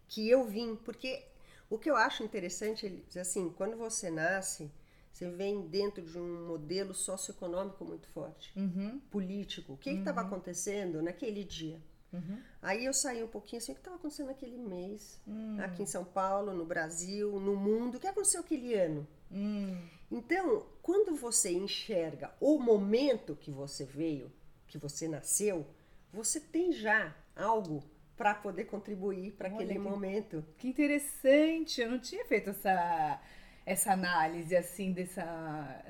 que 0.08 0.28
eu 0.28 0.44
vim. 0.44 0.74
Porque 0.76 1.22
o 1.68 1.78
que 1.78 1.90
eu 1.90 1.96
acho 1.96 2.22
interessante, 2.24 3.04
assim, 3.20 3.50
quando 3.50 3.76
você 3.76 4.10
nasce, 4.10 4.70
você 5.16 5.30
vem 5.30 5.62
dentro 5.62 6.02
de 6.02 6.18
um 6.18 6.46
modelo 6.46 6.92
socioeconômico 6.92 7.84
muito 7.86 8.06
forte, 8.08 8.52
Uhum. 8.54 9.00
político. 9.10 9.72
O 9.72 9.76
que 9.78 9.88
estava 9.90 10.20
acontecendo 10.20 11.00
naquele 11.02 11.42
dia? 11.42 11.80
Uhum. 12.12 12.38
Aí 12.60 12.84
eu 12.84 12.92
saí 12.92 13.22
um 13.22 13.26
pouquinho 13.28 13.62
assim, 13.62 13.72
o 13.72 13.74
que 13.74 13.80
estava 13.80 13.96
acontecendo 13.96 14.26
naquele 14.26 14.58
mês, 14.58 15.18
Hum. 15.26 15.56
aqui 15.60 15.82
em 15.82 15.86
São 15.86 16.04
Paulo, 16.04 16.52
no 16.52 16.66
Brasil, 16.66 17.40
no 17.40 17.56
mundo, 17.56 17.96
o 17.96 18.00
que 18.00 18.06
aconteceu 18.06 18.40
aquele 18.42 18.74
ano? 18.74 19.06
Hum. 19.32 19.80
Então, 20.10 20.66
quando 20.82 21.14
você 21.16 21.50
enxerga 21.50 22.30
o 22.38 22.58
momento 22.58 23.34
que 23.36 23.50
você 23.50 23.84
veio, 23.84 24.30
que 24.68 24.76
você 24.76 25.08
nasceu, 25.08 25.66
você 26.12 26.38
tem 26.40 26.72
já 26.72 27.16
algo 27.34 27.82
para 28.16 28.34
poder 28.34 28.64
contribuir 28.64 29.32
para 29.32 29.48
aquele 29.48 29.72
que- 29.74 29.78
momento. 29.78 30.44
Que 30.58 30.68
interessante, 30.68 31.80
eu 31.80 31.90
não 31.90 31.98
tinha 31.98 32.24
feito 32.26 32.50
essa, 32.50 33.20
essa 33.66 33.92
análise 33.92 34.56
assim 34.56 34.92
dessa, 34.92 35.24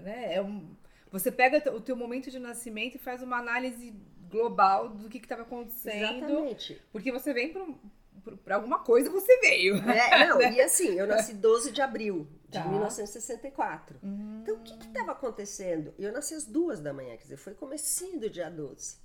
né? 0.03 0.35
É 0.35 0.43
um, 0.43 0.75
você 1.13 1.31
pega 1.31 1.71
o 1.73 1.81
teu 1.81 1.95
momento 1.95 2.31
de 2.31 2.39
nascimento 2.39 2.97
e 2.97 2.99
faz 2.99 3.23
uma 3.23 3.37
análise 3.39 3.95
global 4.29 4.89
do 4.89 5.09
que 5.09 5.19
estava 5.19 5.43
acontecendo, 5.43 6.25
Exatamente. 6.25 6.83
porque 6.91 7.13
você 7.13 7.33
vem 7.33 7.53
para 8.45 8.57
alguma 8.57 8.81
coisa 8.81 9.09
você 9.09 9.39
veio. 9.39 9.77
É, 9.89 10.27
não, 10.27 10.41
e 10.51 10.61
assim, 10.61 10.99
eu 10.99 11.07
nasci 11.07 11.35
12 11.35 11.71
de 11.71 11.81
abril 11.81 12.27
de 12.49 12.59
Tá. 12.59 12.65
1964. 12.69 13.99
Então, 14.43 14.57
o 14.57 14.61
que 14.63 14.73
estava 14.87 15.13
acontecendo? 15.13 15.93
Eu 15.99 16.13
nasci 16.13 16.35
às 16.35 16.45
duas 16.45 16.81
da 16.81 16.93
manhã, 16.93 17.11
quer 17.17 17.23
dizer, 17.25 17.37
foi 17.37 17.55
comecinho 17.55 18.19
do 18.21 18.31
dia 18.31 18.49
12, 18.51 18.97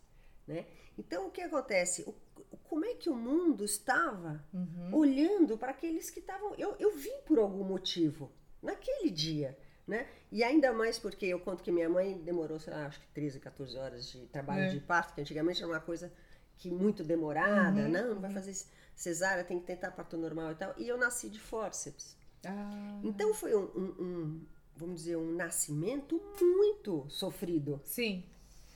né? 0.47 0.65
Então, 0.97 1.27
o 1.27 1.31
que 1.31 1.41
acontece? 1.41 2.03
O- 2.07 2.15
como 2.63 2.85
é 2.85 2.93
que 2.95 3.09
o 3.09 3.15
mundo 3.15 3.65
estava 3.65 4.43
olhando 4.91 5.57
para 5.57 5.71
aqueles 5.71 6.09
que 6.09 6.19
estavam... 6.19 6.53
Eu, 6.55 6.75
eu 6.79 6.91
vim 6.95 7.17
por 7.25 7.37
algum 7.39 7.63
motivo, 7.63 8.31
naquele 8.61 9.09
dia, 9.09 9.57
né? 9.87 10.07
E 10.31 10.43
ainda 10.43 10.71
mais 10.73 10.97
porque 10.99 11.25
eu 11.25 11.39
conto 11.39 11.63
que 11.63 11.71
minha 11.71 11.89
mãe 11.89 12.17
demorou, 12.19 12.59
sei 12.59 12.73
lá, 12.73 12.85
acho 12.85 12.99
que 12.99 13.07
13, 13.07 13.39
14 13.39 13.77
horas 13.77 14.05
de 14.09 14.25
trabalho 14.27 14.63
É. 14.63 14.67
de 14.69 14.79
parto, 14.79 15.13
que 15.13 15.21
antigamente 15.21 15.61
era 15.61 15.71
uma 15.71 15.79
coisa 15.79 16.11
que 16.57 16.69
muito 16.69 17.03
demorada, 17.03 17.81
Uhum, 17.81 17.89
não, 17.89 18.13
não 18.15 18.21
vai 18.21 18.31
fazer 18.31 18.55
cesárea, 18.95 19.43
tem 19.43 19.59
que 19.59 19.65
tentar 19.65 19.91
parto 19.91 20.15
normal 20.17 20.51
e 20.51 20.55
tal. 20.55 20.73
E 20.77 20.87
eu 20.87 20.97
nasci 20.97 21.29
de 21.29 21.39
fórceps. 21.39 22.15
Ah, 22.45 22.99
Então 23.03 23.33
foi 23.33 23.55
um, 23.55 23.63
um- 23.75 23.95
um, 24.03 24.45
vamos 24.75 24.95
dizer, 25.01 25.15
um 25.17 25.31
nascimento 25.33 26.21
muito 26.39 27.05
sofrido, 27.09 27.81
sim. 27.83 28.23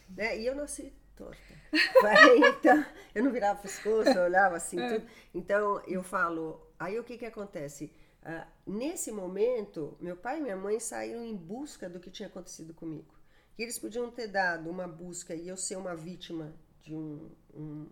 né? 0.10 0.38
E 0.40 0.46
eu 0.48 0.56
nasci 0.56 0.92
torta. 1.16 1.38
Então, 2.60 2.86
eu 3.14 3.24
não 3.24 3.32
virava 3.32 3.60
pescoço, 3.62 4.10
eu 4.10 4.24
olhava 4.24 4.56
assim, 4.58 4.80
É. 4.80 4.88
tudo. 5.00 5.08
Então 5.34 5.80
eu 5.88 6.02
falo, 6.04 6.60
aí 6.80 6.98
o 7.00 7.04
que 7.04 7.18
que 7.18 7.26
acontece? 7.26 7.92
Ah, 8.28 8.48
nesse 8.66 9.12
momento, 9.12 9.96
meu 10.02 10.18
pai 10.18 10.40
e 10.40 10.42
minha 10.42 10.58
mãe 10.58 10.80
saíram 10.80 11.24
em 11.24 11.36
busca 11.36 11.88
do 11.88 12.00
que 12.00 12.10
tinha 12.10 12.28
acontecido 12.28 12.74
comigo. 12.74 13.14
E 13.58 13.62
eles 13.64 13.78
podiam 13.78 14.10
ter 14.10 14.28
dado 14.28 14.68
uma 14.70 14.88
busca 14.88 15.36
e 15.36 15.48
eu 15.48 15.56
ser 15.56 15.76
uma 15.78 15.96
vítima 15.96 16.54
de 16.82 16.94
um, 16.96 17.30
um- 17.54 17.90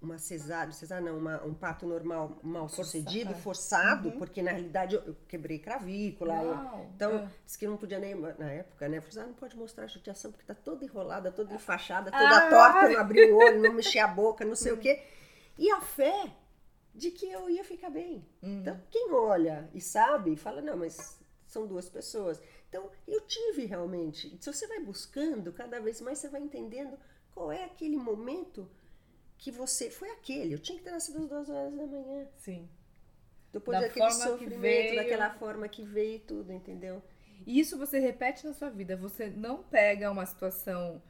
uma 0.00 0.18
cesárea, 0.18 0.70
cesárea 0.72 1.04
não, 1.10 1.18
uma- 1.18 1.42
um 1.44 1.54
parto 1.54 1.86
normal 1.86 2.38
mal 2.42 2.68
sucedido, 2.68 3.34
forçado, 3.36 4.12
porque 4.12 4.42
na 4.42 4.50
realidade 4.50 4.96
eu, 4.96 5.02
eu 5.02 5.16
quebrei 5.28 5.58
clavícula. 5.58 6.34
eu- 6.42 6.84
então, 6.94 7.10
é. 7.20 7.28
disse 7.44 7.58
que 7.58 7.66
não 7.66 7.76
podia 7.78 7.98
nem, 7.98 8.14
na 8.14 8.50
época, 8.50 8.86
né? 8.88 9.00
Falei, 9.00 9.24
ah, 9.24 9.26
não 9.28 9.34
pode 9.34 9.56
mostrar 9.56 9.84
a 9.84 9.86
judiação 9.86 10.30
porque 10.30 10.44
tá 10.46 10.54
toda 10.54 10.84
enrolada, 10.84 11.30
toda 11.32 11.54
enfaixada, 11.54 12.10
toda 12.10 12.36
Ah. 12.38 12.50
torta, 12.50 12.88
não 12.90 13.00
abrir 13.00 13.32
o 13.32 13.36
olho, 13.36 13.62
não 13.62 13.72
mexer 13.72 13.98
a 14.00 14.08
boca, 14.08 14.44
não 14.44 14.56
sei 14.56 14.72
o 14.72 14.78
quê. 14.78 15.02
E 15.58 15.70
a 15.70 15.80
fé 15.80 16.30
de 16.94 17.10
que 17.10 17.26
eu 17.26 17.50
ia 17.50 17.64
ficar 17.64 17.90
bem. 17.90 18.24
Então, 18.42 18.80
quem 18.90 19.12
olha 19.12 19.68
e 19.74 19.80
sabe, 19.80 20.36
fala, 20.36 20.62
não, 20.62 20.76
mas 20.76 21.18
são 21.46 21.66
duas 21.66 21.88
pessoas. 21.88 22.40
Então, 22.68 22.90
eu 23.06 23.20
tive 23.22 23.64
realmente. 23.66 24.36
Se 24.40 24.52
você 24.52 24.66
vai 24.66 24.80
buscando, 24.80 25.52
cada 25.52 25.80
vez 25.80 26.00
mais 26.00 26.18
você 26.18 26.28
vai 26.28 26.40
entendendo 26.40 26.96
qual 27.34 27.50
é 27.50 27.64
aquele 27.64 27.96
momento 27.96 28.70
que 29.36 29.50
você. 29.50 29.90
Foi 29.90 30.10
aquele. 30.10 30.54
Eu 30.54 30.58
tinha 30.58 30.78
que 30.78 30.84
ter 30.84 30.90
nascido 30.90 31.18
às 31.18 31.28
duas 31.28 31.50
horas 31.50 31.74
da 31.74 31.86
manhã. 31.86 32.26
Sim. 32.36 32.68
Depois 33.52 33.78
Da 33.78 33.86
daquele 33.86 34.06
forma 34.10 34.24
que 34.24 34.30
sofrimento, 34.30 34.60
veio. 34.60 34.96
daquela 34.96 35.30
forma 35.34 35.68
que 35.68 35.82
veio 35.84 36.16
e 36.16 36.20
tudo, 36.20 36.52
entendeu? 36.52 37.02
E 37.46 37.60
isso 37.60 37.76
você 37.78 37.98
repete 37.98 38.46
na 38.46 38.52
sua 38.52 38.70
vida. 38.70 38.96
Você 38.96 39.28
não 39.28 39.62
pega 39.62 40.10
uma 40.10 40.26
situação 40.26 41.02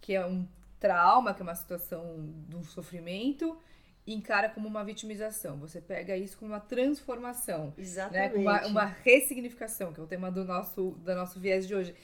que 0.00 0.14
é 0.14 0.24
um 0.24 0.46
trauma, 0.78 1.34
que 1.34 1.42
é 1.42 1.44
uma 1.44 1.54
situação 1.54 2.32
de 2.48 2.56
um 2.56 2.64
sofrimento, 2.64 3.58
encara 4.06 4.48
como 4.48 4.68
uma 4.68 4.84
vitimização. 4.84 5.58
Você 5.58 5.80
pega 5.80 6.16
isso 6.16 6.36
como 6.38 6.52
uma 6.52 6.60
transformação. 6.60 7.66
Né? 7.66 7.72
Exatamente. 7.78 8.34
Com 8.34 8.40
Uma, 8.40 8.66
uma 8.66 8.84
ressignificação, 8.84 9.92
que 9.92 10.00
é 10.00 10.02
o 10.02 10.06
tema 10.06 10.30
do 10.30 10.44
nosso, 10.44 10.92
do 10.92 11.14
nosso 11.14 11.38
viés 11.38 11.66
de 11.66 11.74
hoje. 11.74 11.94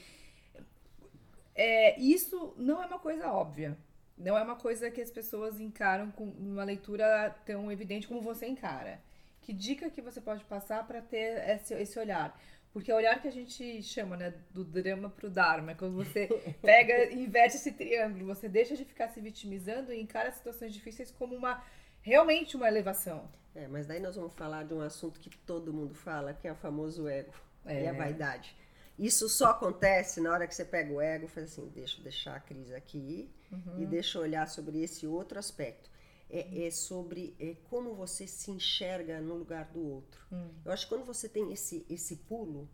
É, 1.55 1.99
isso 1.99 2.53
não 2.57 2.81
é 2.81 2.85
uma 2.85 2.99
coisa 2.99 3.27
óbvia. 3.31 3.77
Não 4.17 4.37
é 4.37 4.43
uma 4.43 4.55
coisa 4.55 4.89
que 4.89 5.01
as 5.01 5.11
pessoas 5.11 5.59
encaram 5.59 6.11
com 6.11 6.23
uma 6.23 6.63
leitura 6.63 7.35
tão 7.45 7.71
evidente 7.71 8.07
como 8.07 8.21
você 8.21 8.47
encara. 8.47 8.99
Que 9.41 9.53
dica 9.53 9.89
que 9.89 10.01
você 10.01 10.19
pode 10.19 10.43
passar 10.45 10.85
para 10.87 11.01
ter 11.01 11.47
esse, 11.49 11.73
esse 11.75 11.99
olhar? 11.99 12.39
Porque 12.73 12.91
é 12.91 12.93
o 12.93 12.97
olhar 12.97 13.21
que 13.21 13.27
a 13.27 13.31
gente 13.31 13.81
chama, 13.81 14.17
né, 14.17 14.33
do 14.51 14.63
drama 14.63 15.09
pro 15.09 15.29
dharma, 15.29 15.71
é 15.71 15.75
quando 15.75 15.95
você 15.95 16.27
pega 16.61 17.11
inverte 17.11 17.55
esse 17.55 17.71
triângulo, 17.71 18.25
você 18.25 18.49
deixa 18.49 18.75
de 18.75 18.85
ficar 18.85 19.07
se 19.07 19.21
vitimizando 19.21 19.93
e 19.93 19.99
encara 19.99 20.31
situações 20.31 20.73
difíceis 20.73 21.09
como 21.09 21.35
uma 21.35 21.63
realmente 22.07 22.55
uma 22.55 22.67
elevação. 22.67 23.29
É, 23.53 23.67
mas 23.67 23.85
daí 23.87 23.99
nós 23.99 24.15
vamos 24.15 24.33
falar 24.33 24.63
de 24.63 24.73
um 24.73 24.81
assunto 24.81 25.19
que 25.19 25.29
todo 25.39 25.73
mundo 25.73 25.93
fala, 25.93 26.33
que 26.33 26.47
é 26.47 26.51
o 26.51 26.55
famoso 26.55 27.07
ego 27.07 27.33
É. 27.65 27.83
e 27.83 27.87
a 27.87 27.93
vaidade. 27.93 28.55
Isso 28.97 29.27
só 29.27 29.47
acontece 29.51 30.21
na 30.21 30.31
hora 30.31 30.47
que 30.47 30.55
você 30.55 30.63
pega 30.65 30.91
o 30.93 31.01
ego 31.01 31.25
e 31.25 31.27
faz 31.27 31.51
assim, 31.51 31.67
deixa 31.75 31.99
eu 31.99 32.03
deixar 32.03 32.35
a 32.35 32.39
crise 32.39 32.73
aqui 32.73 33.29
e 33.77 33.85
deixa 33.85 34.17
eu 34.17 34.21
olhar 34.23 34.47
sobre 34.47 34.81
esse 34.81 35.05
outro 35.05 35.37
aspecto. 35.37 35.89
É, 36.29 36.65
é 36.67 36.71
sobre 36.71 37.35
é, 37.39 37.55
como 37.69 37.93
você 37.93 38.25
se 38.27 38.51
enxerga 38.51 39.19
no 39.21 39.35
lugar 39.35 39.65
do 39.65 39.81
outro. 39.85 40.19
Eu 40.65 40.71
acho 40.71 40.85
que 40.87 40.93
quando 40.93 41.05
você 41.05 41.27
tem 41.29 41.51
esse, 41.51 41.85
esse 41.89 42.15
pulo, 42.15 42.67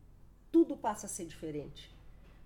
tudo 0.51 0.75
passa 0.77 1.05
a 1.05 1.09
ser 1.09 1.25
diferente. 1.25 1.91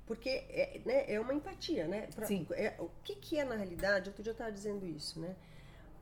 Porque 0.06 0.30
é, 0.30 0.82
né, 0.86 1.12
é 1.12 1.20
uma 1.20 1.34
empatia, 1.34 1.88
né? 1.88 2.08
Pra- 2.16 2.26
Sim. 2.26 2.46
é- 2.52 2.76
o 2.80 2.90
que, 3.04 3.16
que 3.16 3.38
é 3.38 3.44
na 3.46 3.56
realidade? 3.56 4.10
Outro 4.10 4.24
dia 4.24 4.32
eu 4.32 4.34
estava 4.34 4.52
dizendo 4.52 4.86
isso, 4.88 5.20
né? 5.20 5.36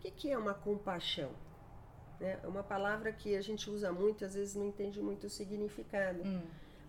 O 0.09 0.11
que, 0.11 0.29
é 0.31 0.37
uma 0.37 0.53
compaixão? 0.53 1.31
né? 2.19 2.39
É 2.43 2.47
uma 2.47 2.63
palavra 2.63 3.11
que 3.11 3.35
a 3.35 3.41
gente 3.41 3.69
usa 3.69 3.91
muito, 3.91 4.23
às 4.25 4.33
vezes 4.35 4.55
não 4.55 4.65
entende 4.67 5.01
muito 5.01 5.27
o 5.27 5.29
significado. 5.29 6.21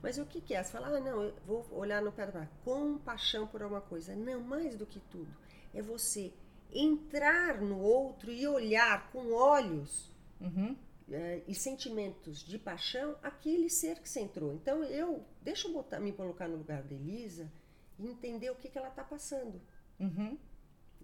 Mas 0.02 0.18
o 0.18 0.26
que, 0.26 0.40
que 0.40 0.54
é? 0.54 0.62
Você 0.62 0.70
fala, 0.73 0.88
ah, 0.88 1.00
não, 1.00 1.23
eu 1.23 1.35
vou 1.46 1.66
olhar 1.73 2.00
no 2.02 2.12
pé 2.12 2.26
da. 2.26 2.46
Compaixão 2.64 3.46
por 3.46 3.62
alguma 3.62 3.80
coisa. 3.80 4.14
Não, 4.14 4.40
mais 4.40 4.76
do 4.76 4.87
que 4.87 5.00
tudo. 5.00 5.35
É 5.75 5.82
você 5.82 6.32
entrar 6.73 7.61
no 7.61 7.80
outro 7.80 8.30
e 8.30 8.46
olhar 8.46 9.11
com 9.11 9.32
olhos 9.32 10.14
Uhum. 10.40 10.76
eh, 11.11 11.42
e 11.49 11.54
sentimentos 11.54 12.40
de 12.44 12.58
paixão 12.58 13.16
aquele 13.23 13.70
ser 13.70 13.99
que 14.00 14.08
você 14.08 14.20
entrou. 14.20 14.52
Então 14.52 14.85
eu, 14.85 15.25
deixa 15.40 15.66
eu 15.66 15.73
botar, 15.73 15.99
me 15.99 16.12
colocar 16.12 16.46
no 16.46 16.56
lugar 16.58 16.82
da 16.82 16.94
Elisa 16.94 17.50
e 17.99 18.06
entender 18.06 18.50
o 18.50 18.54
que, 18.54 18.68
que 18.68 18.76
ela 18.76 18.88
está 18.88 19.02
passando. 19.02 19.61
Uhum. 19.99 20.37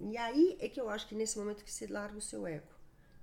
E 0.01 0.17
aí 0.17 0.57
é 0.61 0.69
que 0.69 0.81
eu 0.81 0.89
acho 0.89 1.07
que 1.09 1.15
nesse 1.15 1.39
momento 1.39 1.65
que 1.65 1.73
você 1.73 1.87
larga 1.87 2.19
o 2.19 2.21
seu 2.21 2.47
ego. 2.47 2.73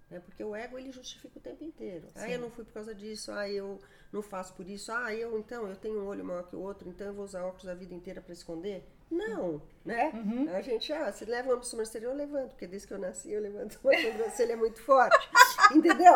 Né? 0.09 0.19
Porque 0.19 0.43
o 0.43 0.55
ego 0.55 0.77
ele 0.77 0.91
justifica 0.91 1.37
o 1.37 1.41
tempo 1.41 1.63
inteiro. 1.63 2.07
Ah, 2.15 2.21
Sim. 2.21 2.33
eu 2.33 2.39
não 2.39 2.49
fui 2.49 2.65
por 2.65 2.73
causa 2.73 2.95
disso, 2.95 3.31
ah, 3.31 3.49
eu 3.49 3.79
não 4.11 4.21
faço 4.21 4.53
por 4.53 4.67
isso, 4.67 4.91
ah, 4.91 5.13
eu 5.13 5.37
então, 5.37 5.67
eu 5.67 5.75
tenho 5.75 6.01
um 6.01 6.07
olho 6.07 6.25
maior 6.25 6.43
que 6.43 6.55
o 6.55 6.59
outro, 6.59 6.89
então 6.89 7.07
eu 7.07 7.13
vou 7.13 7.25
usar 7.25 7.43
óculos 7.43 7.67
a 7.67 7.75
vida 7.75 7.93
inteira 7.93 8.21
para 8.21 8.33
esconder. 8.33 8.83
Não, 9.11 9.61
né? 9.83 10.11
Uhum. 10.13 10.49
A 10.55 10.61
gente, 10.61 10.91
ah, 10.93 11.11
se 11.11 11.25
leva 11.25 11.53
uma 11.53 11.63
sobrancelha, 11.63 12.05
eu 12.05 12.13
levanto, 12.13 12.51
porque 12.51 12.67
desde 12.67 12.87
que 12.87 12.93
eu 12.93 12.99
nasci 12.99 13.31
eu 13.31 13.41
levanto 13.41 13.79
uma 13.83 13.97
sobrancelha 13.97 14.55
muito 14.55 14.81
forte. 14.81 15.29
Entendeu? 15.73 16.13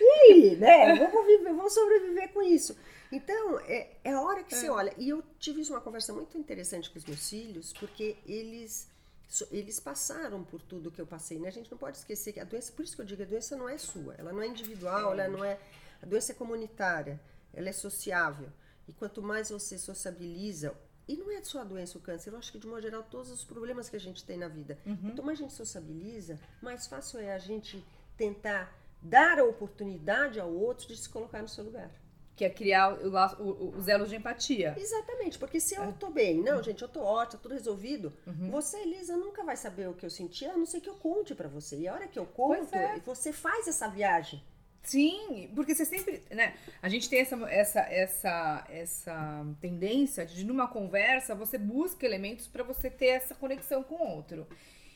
E 0.00 0.32
aí, 0.32 0.56
né? 0.56 0.96
Vamos, 0.96 1.26
viver, 1.26 1.52
vamos 1.52 1.72
sobreviver 1.72 2.32
com 2.32 2.42
isso. 2.42 2.76
Então, 3.12 3.60
é, 3.60 3.96
é 4.02 4.12
a 4.12 4.20
hora 4.20 4.42
que 4.42 4.54
você 4.54 4.68
olha. 4.68 4.92
E 4.96 5.08
eu 5.08 5.22
tive 5.38 5.62
uma 5.70 5.80
conversa 5.80 6.12
muito 6.12 6.36
interessante 6.36 6.90
com 6.90 6.98
os 6.98 7.04
meus 7.04 7.28
filhos, 7.28 7.72
porque 7.72 8.16
eles 8.26 8.89
eles 9.50 9.78
passaram 9.78 10.42
por 10.42 10.60
tudo 10.60 10.90
que 10.90 11.00
eu 11.00 11.06
passei, 11.06 11.38
né? 11.38 11.48
A 11.48 11.52
gente 11.52 11.70
não 11.70 11.78
pode 11.78 11.98
esquecer 11.98 12.32
que 12.32 12.40
a 12.40 12.44
doença, 12.44 12.72
por 12.72 12.84
isso 12.84 12.96
que 12.96 13.02
eu 13.02 13.06
digo, 13.06 13.22
a 13.22 13.26
doença 13.26 13.56
não 13.56 13.68
é 13.68 13.78
sua, 13.78 14.14
ela 14.18 14.32
não 14.32 14.42
é 14.42 14.46
individual, 14.46 15.12
ela 15.12 15.28
não 15.28 15.44
é, 15.44 15.58
a 16.02 16.06
doença 16.06 16.32
é 16.32 16.34
comunitária, 16.34 17.20
ela 17.52 17.68
é 17.68 17.72
sociável. 17.72 18.48
E 18.88 18.92
quanto 18.92 19.22
mais 19.22 19.50
você 19.50 19.78
sociabiliza, 19.78 20.74
e 21.06 21.16
não 21.16 21.30
é 21.30 21.42
só 21.42 21.60
a 21.60 21.64
doença, 21.64 21.96
o 21.96 22.00
câncer, 22.00 22.30
eu 22.30 22.38
acho 22.38 22.50
que 22.50 22.58
de 22.58 22.66
modo 22.66 22.82
geral 22.82 23.02
todos 23.04 23.30
os 23.30 23.44
problemas 23.44 23.88
que 23.88 23.96
a 23.96 24.00
gente 24.00 24.24
tem 24.24 24.36
na 24.36 24.48
vida. 24.48 24.78
Uhum. 24.84 24.96
Quanto 24.96 25.22
mais 25.22 25.38
a 25.38 25.42
gente 25.42 25.54
sociabiliza, 25.54 26.38
mais 26.60 26.86
fácil 26.86 27.20
é 27.20 27.32
a 27.32 27.38
gente 27.38 27.84
tentar 28.16 28.76
dar 29.00 29.38
a 29.38 29.44
oportunidade 29.44 30.40
ao 30.40 30.52
outro 30.52 30.88
de 30.88 30.96
se 30.96 31.08
colocar 31.08 31.40
no 31.40 31.48
seu 31.48 31.64
lugar 31.64 31.90
que 32.40 32.44
é 32.46 32.48
criar 32.48 32.94
o, 32.94 33.42
o, 33.42 33.76
os 33.76 33.86
elos 33.86 34.08
de 34.08 34.16
empatia. 34.16 34.74
Exatamente, 34.74 35.38
porque 35.38 35.60
se 35.60 35.74
eu 35.74 35.82
é. 35.82 35.92
tô 35.92 36.08
bem, 36.08 36.40
não, 36.40 36.62
gente, 36.62 36.80
eu 36.80 36.88
tô 36.88 37.02
ótima, 37.02 37.38
tudo 37.42 37.52
resolvido, 37.52 38.14
uhum. 38.26 38.50
você, 38.50 38.78
Elisa, 38.78 39.14
nunca 39.14 39.44
vai 39.44 39.58
saber 39.58 39.90
o 39.90 39.92
que 39.92 40.06
eu 40.06 40.08
senti, 40.08 40.46
a 40.46 40.56
não 40.56 40.64
ser 40.64 40.80
que 40.80 40.88
eu 40.88 40.94
conte 40.94 41.34
para 41.34 41.48
você. 41.48 41.76
E 41.76 41.86
a 41.86 41.92
hora 41.92 42.08
que 42.08 42.18
eu 42.18 42.24
conto, 42.24 42.74
é. 42.74 42.98
você 43.04 43.30
faz 43.30 43.68
essa 43.68 43.88
viagem. 43.88 44.42
Sim, 44.82 45.50
porque 45.54 45.74
você 45.74 45.84
sempre, 45.84 46.22
né? 46.30 46.54
A 46.80 46.88
gente 46.88 47.10
tem 47.10 47.20
essa, 47.20 47.36
essa, 47.50 47.80
essa, 47.80 48.66
essa 48.70 49.46
tendência 49.60 50.24
de, 50.24 50.42
numa 50.42 50.66
conversa, 50.66 51.34
você 51.34 51.58
busca 51.58 52.06
elementos 52.06 52.48
para 52.48 52.62
você 52.62 52.88
ter 52.88 53.08
essa 53.08 53.34
conexão 53.34 53.82
com 53.82 53.96
o 53.96 54.16
outro. 54.16 54.46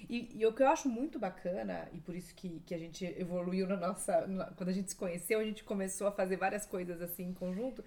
E, 0.08 0.30
e, 0.34 0.46
o 0.46 0.52
que 0.52 0.62
eu 0.62 0.68
acho 0.68 0.88
muito 0.88 1.18
bacana, 1.18 1.88
e 1.92 2.00
por 2.00 2.14
isso 2.14 2.34
que, 2.34 2.60
que 2.66 2.74
a 2.74 2.78
gente 2.78 3.04
evoluiu 3.04 3.66
na 3.66 3.76
nossa. 3.76 4.26
Na, 4.26 4.46
quando 4.52 4.68
a 4.68 4.72
gente 4.72 4.90
se 4.90 4.96
conheceu, 4.96 5.40
a 5.40 5.44
gente 5.44 5.64
começou 5.64 6.06
a 6.06 6.12
fazer 6.12 6.36
várias 6.36 6.66
coisas 6.66 7.00
assim 7.00 7.24
em 7.24 7.34
conjunto, 7.34 7.84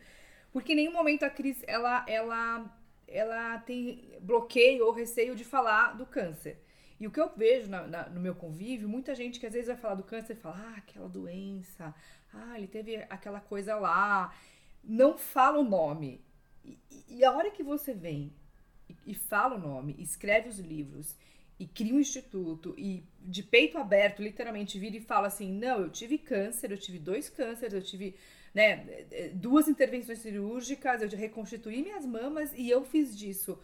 porque 0.52 0.74
em 0.74 0.76
nenhum 0.76 0.94
momento 0.94 1.24
a 1.24 1.30
Cris 1.30 1.64
ela, 1.68 2.06
ela, 2.08 2.66
ela 3.08 3.58
tem 3.60 4.10
bloqueio 4.22 4.86
ou 4.86 4.92
receio 4.92 5.36
de 5.36 5.44
falar 5.44 5.98
do 5.98 6.06
câncer. 6.06 6.62
E 7.00 7.06
o 7.06 7.12
que 7.12 7.20
eu 7.20 7.32
vejo 7.36 7.70
na, 7.70 7.86
na, 7.86 8.10
no 8.10 8.20
meu 8.20 8.34
convívio, 8.34 8.90
muita 8.90 9.14
gente 9.14 9.40
que 9.40 9.46
às 9.46 9.54
vezes 9.54 9.68
vai 9.68 9.78
falar 9.78 9.96
do 9.96 10.04
câncer 10.04 10.34
e 10.34 10.38
fala, 10.38 10.58
ah, 10.58 10.78
aquela 10.78 11.08
doença, 11.08 11.94
ah, 12.34 12.58
ele 12.58 12.68
teve 12.68 12.96
aquela 13.10 13.40
coisa 13.40 13.76
lá, 13.76 14.34
não 14.84 15.18
fala 15.18 15.60
o 15.60 15.64
nome. 15.64 16.26
E, 16.66 16.80
e 17.08 17.24
a 17.24 17.32
hora 17.32 17.52
que 17.52 17.62
você 17.62 17.94
vem 17.94 18.34
e, 18.90 18.96
e 19.06 19.14
fala 19.14 19.56
o 19.56 19.60
nome, 19.60 19.96
escreve 20.00 20.50
os 20.50 20.58
livros 20.58 21.16
e 21.60 21.66
cria 21.66 21.94
um 21.94 22.00
instituto 22.00 22.76
e 22.78 23.04
de 23.20 23.42
peito 23.42 23.78
aberto, 23.78 24.22
literalmente 24.22 24.78
vira 24.78 24.96
e 24.96 25.02
fala 25.02 25.28
assim: 25.28 25.52
não, 25.52 25.82
eu 25.82 25.90
tive 25.90 26.18
câncer, 26.18 26.72
eu 26.72 26.78
tive 26.78 27.00
dois 27.00 27.30
cânceres, 27.30 27.74
eu 27.74 27.82
tive 27.82 28.16
né, 28.54 29.06
duas 29.34 29.68
intervenções 29.68 30.20
cirúrgicas, 30.20 31.02
eu 31.02 31.10
reconstituí 31.10 31.82
minhas 31.82 32.06
mamas 32.06 32.54
e 32.56 32.70
eu 32.70 32.84
fiz 32.86 33.18
disso 33.18 33.60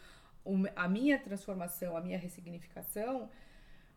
a 0.75 0.87
minha 0.87 1.17
transformação, 1.19 1.95
a 1.95 2.01
minha 2.01 2.17
ressignificação. 2.17 3.29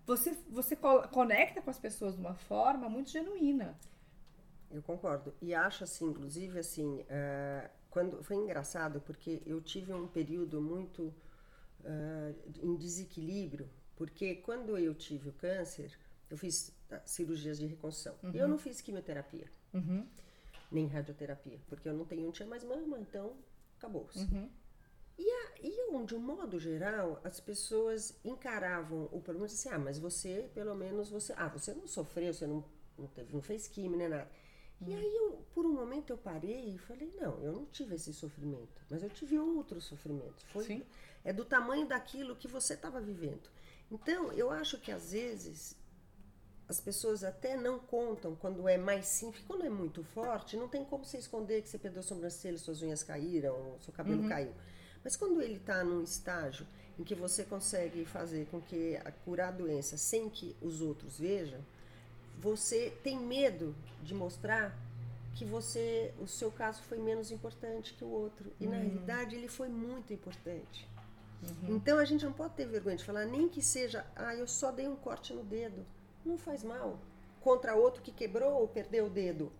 Você, 0.04 0.36
você 0.48 0.76
conecta 1.10 1.60
com 1.60 1.70
as 1.70 1.78
pessoas 1.78 2.14
de 2.14 2.20
uma 2.20 2.34
forma 2.34 2.88
muito 2.88 3.10
genuína. 3.10 3.76
Eu 4.70 4.80
concordo. 4.82 5.34
E 5.42 5.52
acho 5.52 5.82
assim, 5.82 6.06
inclusive, 6.06 6.58
assim, 6.60 7.00
uh, 7.00 7.68
quando 7.90 8.22
foi 8.22 8.36
engraçado 8.36 9.00
porque 9.00 9.42
eu 9.44 9.60
tive 9.60 9.92
um 9.92 10.06
período 10.06 10.60
muito 10.60 11.12
uh, 11.80 12.34
em 12.62 12.76
desequilíbrio 12.76 13.68
porque 13.96 14.36
quando 14.36 14.78
eu 14.78 14.94
tive 14.94 15.30
o 15.30 15.32
câncer, 15.32 15.98
eu 16.30 16.36
fiz 16.36 16.72
ah, 16.90 17.00
cirurgias 17.04 17.58
de 17.58 17.66
reconstrução. 17.66 18.14
Uhum. 18.22 18.32
Eu 18.32 18.46
não 18.46 18.58
fiz 18.58 18.80
quimioterapia, 18.80 19.50
uhum. 19.72 20.06
nem 20.70 20.86
radioterapia, 20.86 21.58
porque 21.66 21.88
eu 21.88 21.94
não 21.94 22.04
tenho, 22.04 22.22
não 22.22 22.32
tinha 22.32 22.48
mais 22.48 22.62
mama, 22.62 23.00
então 23.00 23.36
acabou-se. 23.76 24.18
Uhum. 24.18 24.48
E, 25.18 25.30
a, 25.30 25.52
e 25.62 26.04
de 26.04 26.14
um 26.14 26.20
modo 26.20 26.60
geral, 26.60 27.20
as 27.24 27.40
pessoas 27.40 28.18
encaravam 28.22 29.08
o 29.10 29.20
problema 29.20 29.46
assim, 29.46 29.70
ah, 29.70 29.78
mas 29.78 29.98
você, 29.98 30.50
pelo 30.54 30.74
menos, 30.74 31.08
você, 31.08 31.32
ah, 31.36 31.48
você 31.48 31.72
não 31.72 31.86
sofreu, 31.86 32.34
você 32.34 32.46
não, 32.46 32.62
não, 32.98 33.06
teve, 33.06 33.32
não 33.32 33.40
fez 33.40 33.66
quimio, 33.66 33.96
nem 33.96 34.08
nada. 34.08 34.30
E 34.78 34.90
uhum. 34.90 34.98
aí, 34.98 35.16
eu, 35.16 35.46
por 35.54 35.64
um 35.64 35.72
momento, 35.72 36.10
eu 36.10 36.18
parei 36.18 36.74
e 36.74 36.78
falei, 36.78 37.10
não, 37.18 37.42
eu 37.42 37.50
não 37.50 37.64
tive 37.64 37.94
esse 37.94 38.12
sofrimento, 38.12 38.84
mas 38.90 39.02
eu 39.02 39.08
tive 39.08 39.38
outro 39.38 39.80
sofrimento. 39.80 40.44
Foi, 40.48 40.64
Sim. 40.64 40.84
É 41.24 41.32
do 41.32 41.46
tamanho 41.46 41.88
daquilo 41.88 42.36
que 42.36 42.46
você 42.46 42.74
estava 42.74 43.00
vivendo. 43.00 43.55
Então, 43.90 44.32
eu 44.32 44.50
acho 44.50 44.78
que 44.78 44.90
às 44.90 45.12
vezes 45.12 45.76
as 46.68 46.80
pessoas 46.80 47.22
até 47.22 47.56
não 47.56 47.78
contam 47.78 48.34
quando 48.34 48.68
é 48.68 48.76
mais 48.76 49.06
simples, 49.06 49.44
quando 49.46 49.64
é 49.64 49.70
muito 49.70 50.02
forte, 50.02 50.56
não 50.56 50.68
tem 50.68 50.84
como 50.84 51.04
você 51.04 51.18
esconder 51.18 51.62
que 51.62 51.68
você 51.68 51.78
perdeu 51.78 52.00
a 52.00 52.02
sobrancelha, 52.02 52.58
suas 52.58 52.82
unhas 52.82 53.02
caíram, 53.02 53.76
seu 53.80 53.92
cabelo 53.92 54.22
uhum. 54.22 54.28
caiu. 54.28 54.52
Mas 55.04 55.14
quando 55.14 55.40
ele 55.40 55.56
está 55.56 55.84
num 55.84 56.02
estágio 56.02 56.66
em 56.98 57.04
que 57.04 57.14
você 57.14 57.44
consegue 57.44 58.04
fazer 58.04 58.46
com 58.50 58.60
que 58.60 58.96
a 59.04 59.12
curar 59.12 59.48
a 59.48 59.52
doença 59.52 59.96
sem 59.96 60.28
que 60.28 60.56
os 60.60 60.80
outros 60.80 61.18
vejam, 61.18 61.60
você 62.38 62.92
tem 63.02 63.18
medo 63.18 63.74
de 64.02 64.14
mostrar 64.14 64.76
que 65.36 65.44
você, 65.44 66.12
o 66.20 66.26
seu 66.26 66.50
caso 66.50 66.82
foi 66.82 66.98
menos 66.98 67.30
importante 67.30 67.94
que 67.94 68.02
o 68.02 68.08
outro. 68.08 68.50
E 68.58 68.64
uhum. 68.64 68.72
na 68.72 68.78
realidade 68.78 69.36
ele 69.36 69.48
foi 69.48 69.68
muito 69.68 70.12
importante. 70.12 70.88
Uhum. 71.42 71.76
Então 71.76 71.98
a 71.98 72.04
gente 72.04 72.24
não 72.24 72.32
pode 72.32 72.54
ter 72.54 72.66
vergonha 72.66 72.96
de 72.96 73.04
falar, 73.04 73.24
nem 73.24 73.48
que 73.48 73.62
seja, 73.62 74.06
ah, 74.14 74.34
eu 74.34 74.46
só 74.46 74.70
dei 74.70 74.88
um 74.88 74.96
corte 74.96 75.32
no 75.32 75.44
dedo. 75.44 75.86
Não 76.24 76.36
faz 76.36 76.62
mal. 76.62 76.98
Contra 77.40 77.74
outro 77.74 78.02
que 78.02 78.10
quebrou 78.10 78.60
ou 78.60 78.68
perdeu 78.68 79.06
o 79.06 79.10
dedo. 79.10 79.52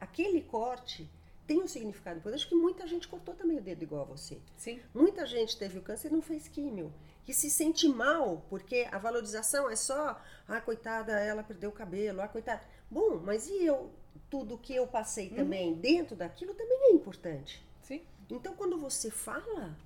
Aquele 0.00 0.40
corte 0.42 1.10
tem 1.46 1.62
um 1.62 1.66
significado 1.66 2.18
importante. 2.18 2.40
Acho 2.40 2.48
que 2.48 2.54
muita 2.54 2.86
gente 2.86 3.08
cortou 3.08 3.34
também 3.34 3.58
o 3.58 3.62
dedo 3.62 3.82
igual 3.82 4.02
a 4.02 4.04
você. 4.04 4.38
Sim. 4.56 4.80
Muita 4.94 5.26
gente 5.26 5.58
teve 5.58 5.78
o 5.78 5.82
câncer 5.82 6.08
e 6.08 6.12
não 6.12 6.22
fez 6.22 6.48
químio. 6.48 6.92
E 7.26 7.32
se 7.32 7.50
sente 7.50 7.88
mal, 7.88 8.44
porque 8.50 8.86
a 8.90 8.98
valorização 8.98 9.70
é 9.70 9.76
só, 9.76 10.20
ah, 10.46 10.60
coitada, 10.60 11.12
ela 11.12 11.42
perdeu 11.42 11.70
o 11.70 11.72
cabelo, 11.72 12.20
ah, 12.20 12.28
coitada. 12.28 12.62
Bom, 12.90 13.18
mas 13.24 13.48
e 13.48 13.64
eu, 13.64 13.90
tudo 14.30 14.58
que 14.58 14.74
eu 14.74 14.86
passei 14.86 15.30
uhum. 15.30 15.36
também 15.36 15.74
dentro 15.74 16.14
daquilo 16.14 16.54
também 16.54 16.90
é 16.90 16.92
importante. 16.92 17.64
Sim. 17.82 18.02
Então, 18.30 18.54
quando 18.54 18.78
você 18.78 19.10
fala, 19.10 19.76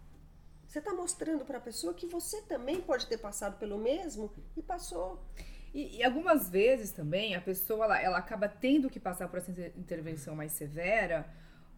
você 0.69 0.81
está 0.81 0.93
mostrando 0.93 1.47
para 1.47 1.57
a 1.57 1.61
pessoa 1.61 1.95
que 1.95 2.07
você 2.07 2.43
também 2.43 2.79
pode 2.79 3.07
ter 3.07 3.17
passado 3.17 3.59
pelo 3.59 3.79
mesmo 3.79 4.31
e 4.55 4.63
passou. 4.63 5.19
E, 5.73 5.97
e, 5.97 6.05
algumas 6.05 6.51
vezes 6.51 6.93
também 6.93 7.35
a 7.35 7.41
pessoa 7.41 7.87
ela, 7.87 8.01
ela 8.01 8.19
acaba 8.19 8.49
tendo 8.49 8.91
que 8.91 9.01
passar 9.01 9.29
por 9.29 9.39
essa 9.39 9.51
intervenção 9.77 10.37
mais 10.37 10.53
severa 10.53 11.27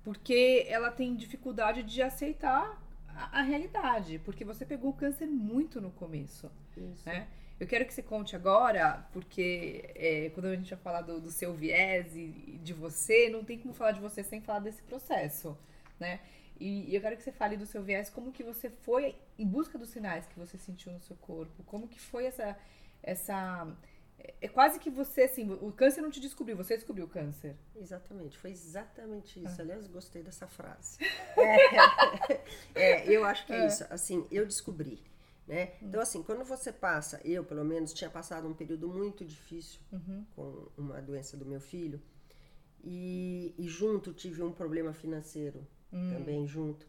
porque 0.02 0.66
ela 0.68 0.90
tem 0.90 1.14
dificuldade 1.14 1.82
de 1.82 2.02
aceitar 2.02 2.82
a, 3.08 3.40
a 3.40 3.42
realidade, 3.42 4.18
porque 4.24 4.44
você 4.44 4.64
pegou 4.64 4.90
o 4.90 4.94
câncer 4.94 5.26
muito 5.26 5.80
no 5.80 5.90
começo. 5.90 6.50
Isso. 6.76 7.06
Né? 7.08 7.28
Eu 7.60 7.66
quero 7.66 7.84
que 7.84 7.92
você 7.92 8.02
conte 8.02 8.34
agora, 8.34 9.06
porque 9.12 9.92
é, 9.94 10.30
quando 10.30 10.46
a 10.46 10.56
gente 10.56 10.70
vai 10.70 10.78
falar 10.78 11.02
do, 11.02 11.20
do 11.20 11.30
seu 11.30 11.52
viés 11.54 12.16
e, 12.16 12.32
e 12.46 12.58
de 12.62 12.72
você, 12.72 13.28
não 13.28 13.44
tem 13.44 13.58
como 13.58 13.74
falar 13.74 13.92
de 13.92 14.00
você 14.00 14.24
sem 14.24 14.40
falar 14.40 14.60
desse 14.60 14.82
processo, 14.82 15.56
né? 15.98 16.20
E, 16.60 16.94
eu 16.94 17.00
quero 17.00 17.16
que 17.16 17.22
você 17.22 17.32
fale 17.32 17.56
do 17.56 17.64
seu 17.64 17.82
viés, 17.82 18.10
como 18.10 18.30
que 18.30 18.44
você 18.44 18.68
foi 18.68 19.16
em 19.38 19.46
busca 19.46 19.78
dos 19.78 19.88
sinais 19.88 20.26
que 20.26 20.38
você 20.38 20.58
sentiu 20.58 20.92
no 20.92 21.00
seu 21.00 21.16
corpo, 21.16 21.62
como 21.64 21.88
que 21.88 21.98
foi 21.98 22.26
essa 22.26 22.56
essa 23.02 23.66
é 24.42 24.46
quase 24.46 24.78
que 24.78 24.90
você 24.90 25.22
assim, 25.22 25.50
o 25.50 25.72
câncer 25.72 26.02
não 26.02 26.10
te 26.10 26.20
descobriu, 26.20 26.54
você 26.54 26.76
descobriu 26.76 27.06
o 27.06 27.08
câncer. 27.08 27.56
Exatamente, 27.74 28.36
foi 28.36 28.50
exatamente 28.50 29.42
isso. 29.42 29.56
Ah. 29.58 29.62
Aliás, 29.62 29.86
gostei 29.86 30.22
dessa 30.22 30.46
frase. 30.46 30.98
é, 31.38 32.34
é, 32.74 33.08
eu 33.08 33.24
acho 33.24 33.46
que 33.46 33.54
é, 33.54 33.62
é, 33.62 33.66
isso. 33.66 33.86
Assim, 33.88 34.26
eu 34.30 34.44
descobri. 34.44 35.02
Né? 35.46 35.72
Hum. 35.82 35.86
Então, 35.88 36.00
assim, 36.00 36.22
quando 36.22 36.44
você 36.44 36.70
passa, 36.70 37.20
eu 37.24 37.42
pelo 37.42 37.64
menos 37.64 37.94
tinha 37.94 38.10
passado 38.10 38.46
um 38.46 38.54
período 38.54 38.86
muito 38.86 39.24
difícil 39.24 39.80
uhum. 39.90 40.24
com 40.36 40.68
uma 40.76 41.00
doença 41.00 41.36
do 41.36 41.46
meu 41.46 41.60
filho, 41.60 42.00
e, 42.84 43.54
e 43.58 43.66
junto 43.66 44.12
tive 44.12 44.42
um 44.42 44.52
problema 44.52 44.92
financeiro 44.92 45.66
hum. 45.92 46.10
também 46.12 46.46
junto. 46.46 46.86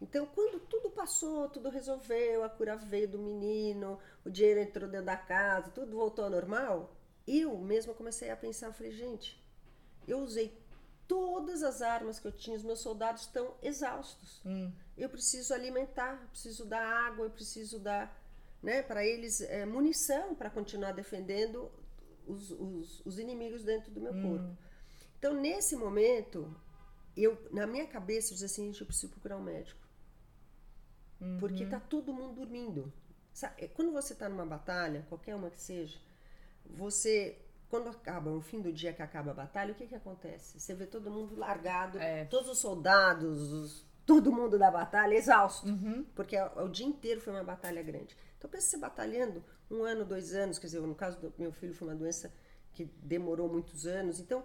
Então, 0.00 0.26
quando 0.26 0.60
tudo 0.60 0.90
passou, 0.90 1.48
tudo 1.48 1.68
resolveu, 1.70 2.44
a 2.44 2.48
cura 2.48 2.76
veio 2.76 3.08
do 3.08 3.18
menino, 3.18 3.98
o 4.24 4.30
dinheiro 4.30 4.60
entrou 4.60 4.88
dentro 4.88 5.06
da 5.06 5.16
casa, 5.16 5.70
tudo 5.70 5.96
voltou 5.96 6.24
ao 6.24 6.30
normal, 6.30 6.94
eu 7.26 7.56
mesma 7.58 7.94
comecei 7.94 8.30
a 8.30 8.36
pensar, 8.36 8.72
falei, 8.72 8.92
gente, 8.92 9.42
eu 10.06 10.18
usei 10.18 10.52
todas 11.08 11.62
as 11.62 11.80
armas 11.80 12.18
que 12.18 12.26
eu 12.26 12.32
tinha, 12.32 12.56
os 12.56 12.62
meus 12.62 12.80
soldados 12.80 13.22
estão 13.22 13.54
exaustos. 13.62 14.42
Hum. 14.44 14.70
Eu 14.96 15.08
preciso 15.08 15.54
alimentar, 15.54 16.28
preciso 16.30 16.64
dar 16.64 16.86
água, 16.86 17.26
eu 17.26 17.30
preciso 17.30 17.78
dar 17.78 18.22
né, 18.62 18.82
para 18.82 19.04
eles 19.04 19.40
é, 19.42 19.66
munição 19.66 20.34
para 20.34 20.48
continuar 20.48 20.92
defendendo 20.92 21.70
os, 22.26 22.50
os, 22.50 23.02
os, 23.04 23.18
inimigos 23.18 23.62
dentro 23.62 23.90
do 23.90 24.00
meu 24.00 24.12
hum. 24.12 24.22
corpo. 24.22 24.58
Então, 25.18 25.34
nesse 25.34 25.76
momento, 25.76 26.54
eu, 27.16 27.38
na 27.50 27.66
minha 27.66 27.86
cabeça, 27.86 28.28
eu 28.28 28.34
dizia 28.34 28.46
assim, 28.46 28.66
gente, 28.66 28.80
eu 28.80 28.86
preciso 28.86 29.10
procurar 29.10 29.36
um 29.36 29.42
médico. 29.42 29.80
Uhum. 31.20 31.38
Porque 31.38 31.66
tá 31.66 31.80
todo 31.80 32.12
mundo 32.12 32.34
dormindo. 32.34 32.92
Sabe, 33.32 33.64
é, 33.64 33.68
quando 33.68 33.92
você 33.92 34.14
tá 34.14 34.28
numa 34.28 34.46
batalha, 34.46 35.04
qualquer 35.08 35.34
uma 35.34 35.50
que 35.50 35.60
seja, 35.60 35.98
você 36.64 37.38
quando 37.68 37.88
acaba, 37.88 38.30
no 38.30 38.40
fim 38.40 38.60
do 38.60 38.72
dia 38.72 38.92
que 38.92 39.02
acaba 39.02 39.32
a 39.32 39.34
batalha, 39.34 39.72
o 39.72 39.74
que 39.74 39.86
que 39.86 39.94
acontece? 39.96 40.60
Você 40.60 40.74
vê 40.74 40.86
todo 40.86 41.10
mundo 41.10 41.34
largado, 41.34 41.98
é. 41.98 42.24
todos 42.26 42.48
os 42.48 42.58
soldados, 42.58 43.52
os, 43.52 43.84
todo 44.06 44.30
mundo 44.30 44.56
da 44.56 44.70
batalha 44.70 45.14
exausto, 45.14 45.66
uhum. 45.66 46.04
porque 46.14 46.36
o, 46.38 46.66
o, 46.66 46.68
dia 46.68 46.86
inteiro 46.86 47.20
foi 47.20 47.32
uma 47.32 47.42
batalha 47.42 47.82
grande. 47.82 48.16
Então 48.38 48.48
pensa 48.48 48.68
você 48.68 48.76
batalhando 48.76 49.42
um 49.68 49.82
ano, 49.82 50.04
dois 50.04 50.34
anos, 50.34 50.58
quer 50.58 50.66
dizer, 50.66 50.80
no 50.82 50.94
caso 50.94 51.18
do 51.18 51.34
meu 51.36 51.50
filho 51.50 51.74
foi 51.74 51.88
uma 51.88 51.96
doença 51.96 52.32
que 52.72 52.84
demorou 52.84 53.48
muitos 53.48 53.86
anos. 53.86 54.20
Então, 54.20 54.44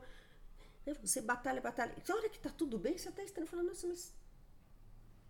né, 0.89 0.97
você 1.01 1.21
batalha, 1.21 1.61
batalha. 1.61 1.93
E 1.97 2.09
na 2.09 2.15
hora 2.15 2.29
que 2.29 2.39
tá 2.39 2.49
tudo 2.49 2.77
bem, 2.77 2.97
você 2.97 3.09
até 3.09 3.23
está 3.23 3.45
falando, 3.45 3.67
nossa, 3.67 3.87
mas. 3.87 4.13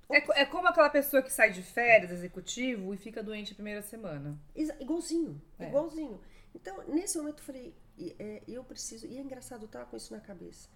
É, 0.09 0.41
é 0.41 0.45
como 0.45 0.67
aquela 0.67 0.89
pessoa 0.89 1.21
que 1.21 1.31
sai 1.31 1.51
de 1.51 1.61
férias, 1.61 2.11
executivo, 2.11 2.93
e 2.93 2.97
fica 2.97 3.21
doente 3.21 3.51
a 3.51 3.55
primeira 3.55 3.81
semana. 3.81 4.39
Igualzinho, 4.55 5.41
é. 5.59 5.67
igualzinho. 5.67 6.19
Então, 6.53 6.83
nesse 6.87 7.17
momento 7.17 7.39
eu 7.39 7.43
falei, 7.43 7.75
é, 8.17 8.41
eu 8.47 8.63
preciso. 8.63 9.05
E 9.05 9.17
é 9.17 9.21
engraçado, 9.21 9.63
eu 9.63 9.67
tava 9.67 9.85
com 9.85 9.97
isso 9.97 10.13
na 10.13 10.19
cabeça. 10.19 10.67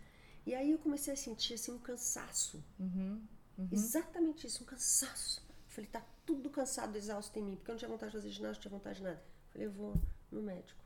E 0.45 0.53
aí 0.53 0.71
eu 0.71 0.77
comecei 0.77 1.13
a 1.13 1.17
sentir 1.17 1.55
assim 1.55 1.71
um 1.71 1.79
cansaço. 1.79 2.63
Uhum, 2.77 3.25
uhum. 3.57 3.69
Exatamente 3.71 4.45
isso, 4.45 4.63
um 4.63 4.65
cansaço. 4.65 5.41
Eu 5.49 5.69
falei, 5.69 5.89
tá 5.89 6.05
tudo 6.25 6.49
cansado, 6.49 6.95
exausto 6.95 7.37
em 7.39 7.41
mim, 7.41 7.55
porque 7.55 7.71
eu 7.71 7.73
não 7.73 7.79
tinha 7.79 7.89
vontade 7.89 8.11
de 8.11 8.17
fazer 8.17 8.29
ginástica, 8.29 8.69
não 8.69 8.69
tinha 8.69 8.79
vontade 8.79 8.97
de 8.97 9.03
nada. 9.03 9.23
Eu 9.45 9.51
falei, 9.51 9.67
eu 9.67 9.71
vou 9.71 10.01
no 10.31 10.41
médico 10.41 10.83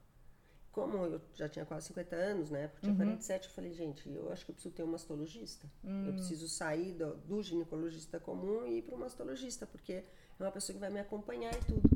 como 0.77 0.95
eu 0.95 1.19
já 1.33 1.49
tinha 1.49 1.65
quase 1.65 1.87
50 1.87 2.15
anos, 2.15 2.51
né? 2.51 2.67
Porque 2.67 2.81
tinha 2.81 2.91
uhum. 2.91 2.97
47, 2.97 3.47
eu 3.47 3.53
falei, 3.55 3.73
gente, 3.73 4.07
eu 4.07 4.31
acho 4.31 4.45
que 4.45 4.51
eu 4.51 4.53
preciso 4.53 4.75
ter 4.75 4.83
um 4.83 4.87
mastologista. 4.87 5.65
Uhum. 5.83 6.05
Eu 6.05 6.11
hum. 6.11 6.15
preciso 6.17 6.47
sair 6.47 6.93
do, 6.93 7.15
do 7.15 7.41
ginecologista 7.41 8.19
comum 8.19 8.63
e 8.67 8.77
ir 8.77 8.81
para 8.83 8.93
o 8.95 8.99
mastologista, 8.99 9.65
porque 9.65 9.93
é 9.93 10.03
uma 10.39 10.51
pessoa 10.51 10.75
que 10.75 10.79
vai 10.79 10.91
me 10.91 10.99
acompanhar 10.99 11.51
e 11.51 11.65
tudo. 11.65 11.89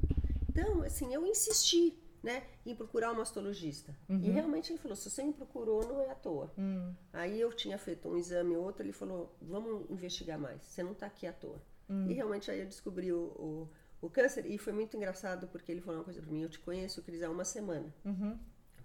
Então, 0.49 0.81
assim, 0.81 1.13
eu 1.13 1.23
insisti, 1.27 1.95
né, 2.23 2.43
em 2.65 2.75
procurar 2.75 3.11
um 3.11 3.17
mastologista. 3.17 3.95
Uhum. 4.09 4.19
E 4.23 4.31
realmente 4.31 4.73
ele 4.73 4.79
falou, 4.79 4.95
se 4.95 5.07
você 5.11 5.23
me 5.23 5.31
procurou, 5.31 5.87
não 5.87 6.01
é 6.01 6.09
à 6.09 6.15
toa. 6.15 6.51
Hum. 6.57 6.91
Aí 7.13 7.39
eu 7.39 7.53
tinha 7.53 7.77
feito 7.77 8.09
um 8.09 8.17
exame 8.17 8.55
ou 8.55 8.63
outro, 8.63 8.81
ele 8.81 8.93
falou, 8.93 9.37
vamos 9.39 9.87
investigar 9.91 10.39
mais, 10.39 10.63
você 10.63 10.81
não 10.81 10.93
está 10.93 11.05
aqui 11.05 11.27
à 11.27 11.33
toa. 11.33 11.61
Hum. 11.87 12.09
E 12.09 12.13
realmente 12.13 12.49
aí 12.49 12.61
eu 12.61 12.65
descobri 12.65 13.13
o, 13.13 13.19
o, 13.19 13.69
o, 14.01 14.09
câncer, 14.09 14.47
e 14.47 14.57
foi 14.57 14.73
muito 14.73 14.97
engraçado, 14.97 15.47
porque 15.49 15.71
ele 15.71 15.81
falou 15.81 15.99
uma 15.99 16.03
coisa 16.03 16.19
para 16.19 16.31
mim, 16.31 16.41
eu 16.41 16.49
te 16.49 16.59
conheço, 16.59 17.03
Cris, 17.03 17.21
há 17.21 17.29
uma 17.29 17.45
semana. 17.45 17.93
Uhum. 18.03 18.39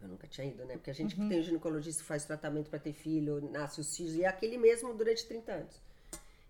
Eu 0.06 0.10
nunca 0.10 0.28
tinha 0.28 0.46
ido, 0.46 0.64
né? 0.64 0.74
Porque 0.74 0.90
a 0.90 0.94
gente 0.94 1.16
uhum. 1.16 1.24
que 1.24 1.28
tem 1.28 1.40
um 1.40 1.42
ginecologista 1.42 2.04
faz 2.04 2.24
tratamento 2.24 2.70
para 2.70 2.78
ter 2.78 2.92
filho, 2.92 3.40
nasce 3.50 3.80
os 3.80 3.96
filhos, 3.96 4.14
e 4.14 4.22
é 4.22 4.28
aquele 4.28 4.56
mesmo 4.56 4.94
durante 4.94 5.26
30 5.26 5.52
anos. 5.52 5.82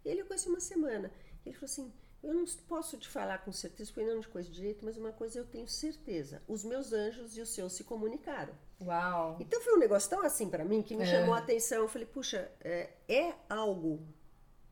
E 0.04 0.08
ele 0.08 0.20
eu 0.20 0.26
conheci 0.26 0.48
uma 0.48 0.60
semana. 0.60 1.10
Ele 1.44 1.54
falou 1.54 1.64
assim: 1.64 1.92
Eu 2.22 2.34
não 2.34 2.44
posso 2.68 2.98
te 2.98 3.08
falar 3.08 3.38
com 3.38 3.50
certeza, 3.50 3.90
porque 3.90 4.08
eu 4.08 4.14
não 4.14 4.20
te 4.20 4.28
conheço 4.28 4.52
direito, 4.52 4.84
mas 4.84 4.98
uma 4.98 5.10
coisa 5.10 5.38
eu 5.38 5.46
tenho 5.46 5.66
certeza: 5.66 6.42
os 6.46 6.64
meus 6.64 6.92
anjos 6.92 7.36
e 7.36 7.40
os 7.40 7.48
seus 7.48 7.72
se 7.72 7.82
comunicaram. 7.82 8.54
Uau! 8.80 9.38
Então 9.40 9.60
foi 9.62 9.74
um 9.74 9.78
negócio 9.78 10.10
tão 10.10 10.22
assim 10.22 10.50
para 10.50 10.64
mim 10.64 10.82
que 10.82 10.94
me 10.94 11.04
é. 11.04 11.06
chamou 11.06 11.34
a 11.34 11.38
atenção. 11.38 11.78
Eu 11.78 11.88
falei: 11.88 12.06
Puxa, 12.06 12.50
é, 12.60 12.90
é 13.08 13.34
algo 13.48 14.06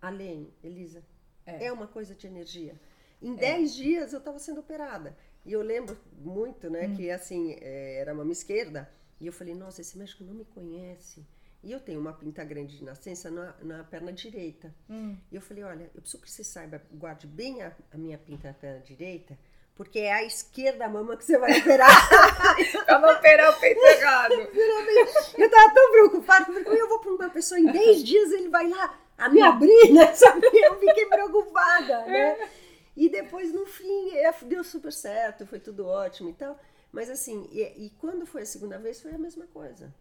além, 0.00 0.52
Elisa. 0.62 1.02
É. 1.46 1.66
é 1.66 1.72
uma 1.72 1.86
coisa 1.86 2.14
de 2.14 2.26
energia. 2.26 2.78
Em 3.20 3.34
10 3.34 3.70
é. 3.70 3.74
dias 3.74 4.12
eu 4.12 4.18
estava 4.18 4.38
sendo 4.38 4.60
operada. 4.60 5.16
E 5.44 5.52
eu 5.52 5.62
lembro 5.62 5.96
muito, 6.18 6.70
né, 6.70 6.86
hum. 6.86 6.96
que 6.96 7.10
assim, 7.10 7.56
é, 7.60 7.98
era 7.98 8.14
mama 8.14 8.32
esquerda, 8.32 8.90
e 9.20 9.26
eu 9.26 9.32
falei, 9.32 9.54
nossa, 9.54 9.80
esse 9.80 9.96
médico 9.98 10.24
não 10.24 10.34
me 10.34 10.44
conhece. 10.44 11.24
E 11.62 11.72
eu 11.72 11.80
tenho 11.80 11.98
uma 11.98 12.12
pinta 12.12 12.44
grande 12.44 12.76
de 12.76 12.84
nascença 12.84 13.30
na, 13.30 13.54
na 13.62 13.84
perna 13.84 14.12
direita. 14.12 14.74
Hum. 14.88 15.16
E 15.32 15.34
eu 15.34 15.40
falei, 15.40 15.64
olha, 15.64 15.90
eu 15.94 16.02
preciso 16.02 16.22
que 16.22 16.30
você 16.30 16.44
saiba, 16.44 16.82
guarde 16.92 17.26
bem 17.26 17.62
a, 17.62 17.72
a 17.92 17.96
minha 17.96 18.18
pinta 18.18 18.48
na 18.48 18.54
perna 18.54 18.80
direita, 18.80 19.38
porque 19.74 19.98
é 19.98 20.12
a 20.12 20.24
esquerda 20.24 20.88
mama 20.88 21.16
que 21.16 21.24
você 21.24 21.38
vai 21.38 21.58
operar. 21.58 21.88
pra 22.84 22.98
não 22.98 23.12
operar 23.12 23.50
o 23.50 23.60
peito 23.60 23.80
errado. 23.82 24.34
eu 25.38 25.50
tava 25.50 25.74
tão 25.74 25.90
preocupada, 25.92 26.44
porque 26.44 26.68
eu 26.68 26.88
vou 26.88 26.98
pra 26.98 27.12
uma 27.12 27.30
pessoa 27.30 27.58
em 27.58 27.66
10 27.66 28.04
dias, 28.04 28.32
ele 28.32 28.48
vai 28.48 28.68
lá 28.68 28.98
a 29.16 29.28
me 29.28 29.42
abrir, 29.42 29.92
né? 29.92 30.12
Sabe? 30.14 30.46
Eu 30.52 30.78
fiquei 30.78 31.06
preocupada, 31.06 32.04
né? 32.04 32.48
E 32.96 33.08
depois, 33.08 33.52
no 33.52 33.66
fim, 33.66 34.10
é, 34.16 34.32
deu 34.44 34.62
super 34.62 34.92
certo, 34.92 35.46
foi 35.46 35.58
tudo 35.58 35.86
ótimo 35.86 36.30
e 36.30 36.34
tal. 36.34 36.58
Mas 36.92 37.10
assim, 37.10 37.48
e, 37.50 37.86
e 37.86 37.90
quando 37.98 38.24
foi 38.24 38.42
a 38.42 38.46
segunda 38.46 38.78
vez, 38.78 39.02
foi 39.02 39.12
a 39.12 39.18
mesma 39.18 39.46
coisa. 39.48 39.92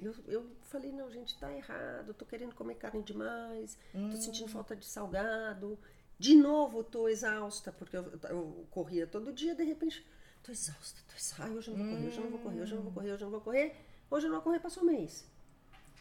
Eu, 0.00 0.14
eu 0.28 0.46
falei, 0.62 0.92
não, 0.92 1.10
gente, 1.10 1.36
tá 1.38 1.52
errado, 1.52 2.14
tô 2.14 2.24
querendo 2.24 2.54
comer 2.54 2.76
carne 2.76 3.02
demais, 3.02 3.76
hum. 3.92 4.10
tô 4.10 4.16
sentindo 4.16 4.48
falta 4.48 4.76
de 4.76 4.86
salgado. 4.86 5.76
De 6.18 6.34
novo, 6.34 6.82
tô 6.82 7.08
exausta, 7.08 7.72
porque 7.72 7.96
eu, 7.96 8.04
eu 8.28 8.66
corria 8.70 9.06
todo 9.06 9.32
dia, 9.32 9.54
de 9.54 9.64
repente, 9.64 10.04
tô 10.42 10.52
exausta, 10.52 11.00
tô 11.08 11.16
exausta. 11.16 11.52
Hoje 11.52 11.70
eu 11.70 11.76
não 11.76 11.84
vou 11.84 11.94
correr, 11.94 12.08
hoje 12.08 12.18
eu 12.18 12.24
não 12.24 12.30
vou 12.30 12.40
correr, 12.40 12.62
hoje 12.62 12.72
eu 12.72 12.76
não 12.76 12.82
vou 12.82 12.92
correr, 12.92 13.12
hoje 13.12 13.22
eu 13.22 13.26
não 13.26 13.30
vou 13.30 13.40
correr. 13.40 13.76
Hoje 14.10 14.26
eu 14.26 14.30
não 14.30 14.36
vou 14.36 14.44
correr, 14.44 14.60
passou 14.60 14.82
um 14.84 14.86
mês. 14.86 15.24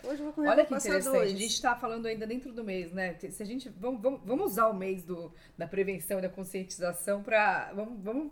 Hoje 0.04 0.20
eu 0.22 0.26
vou 0.26 0.34
correr 0.34 0.50
Olha 0.50 0.66
que 0.66 0.74
interessante, 0.74 1.14
dois. 1.14 1.34
a 1.34 1.36
gente 1.36 1.54
está 1.54 1.76
falando 1.76 2.06
ainda 2.06 2.26
dentro 2.28 2.52
do 2.52 2.64
mês, 2.64 2.92
né? 2.92 3.16
Se 3.20 3.42
a 3.42 3.46
gente 3.46 3.68
vamos, 3.70 4.02
vamos, 4.02 4.22
vamos 4.24 4.52
usar 4.52 4.68
o 4.68 4.74
mês 4.74 5.04
do, 5.04 5.34
da 5.58 5.68
prevenção 5.68 6.20
e 6.20 6.22
da 6.22 6.30
conscientização 6.30 7.24
para 7.24 7.74
vamos, 7.74 8.04
vamos 8.04 8.32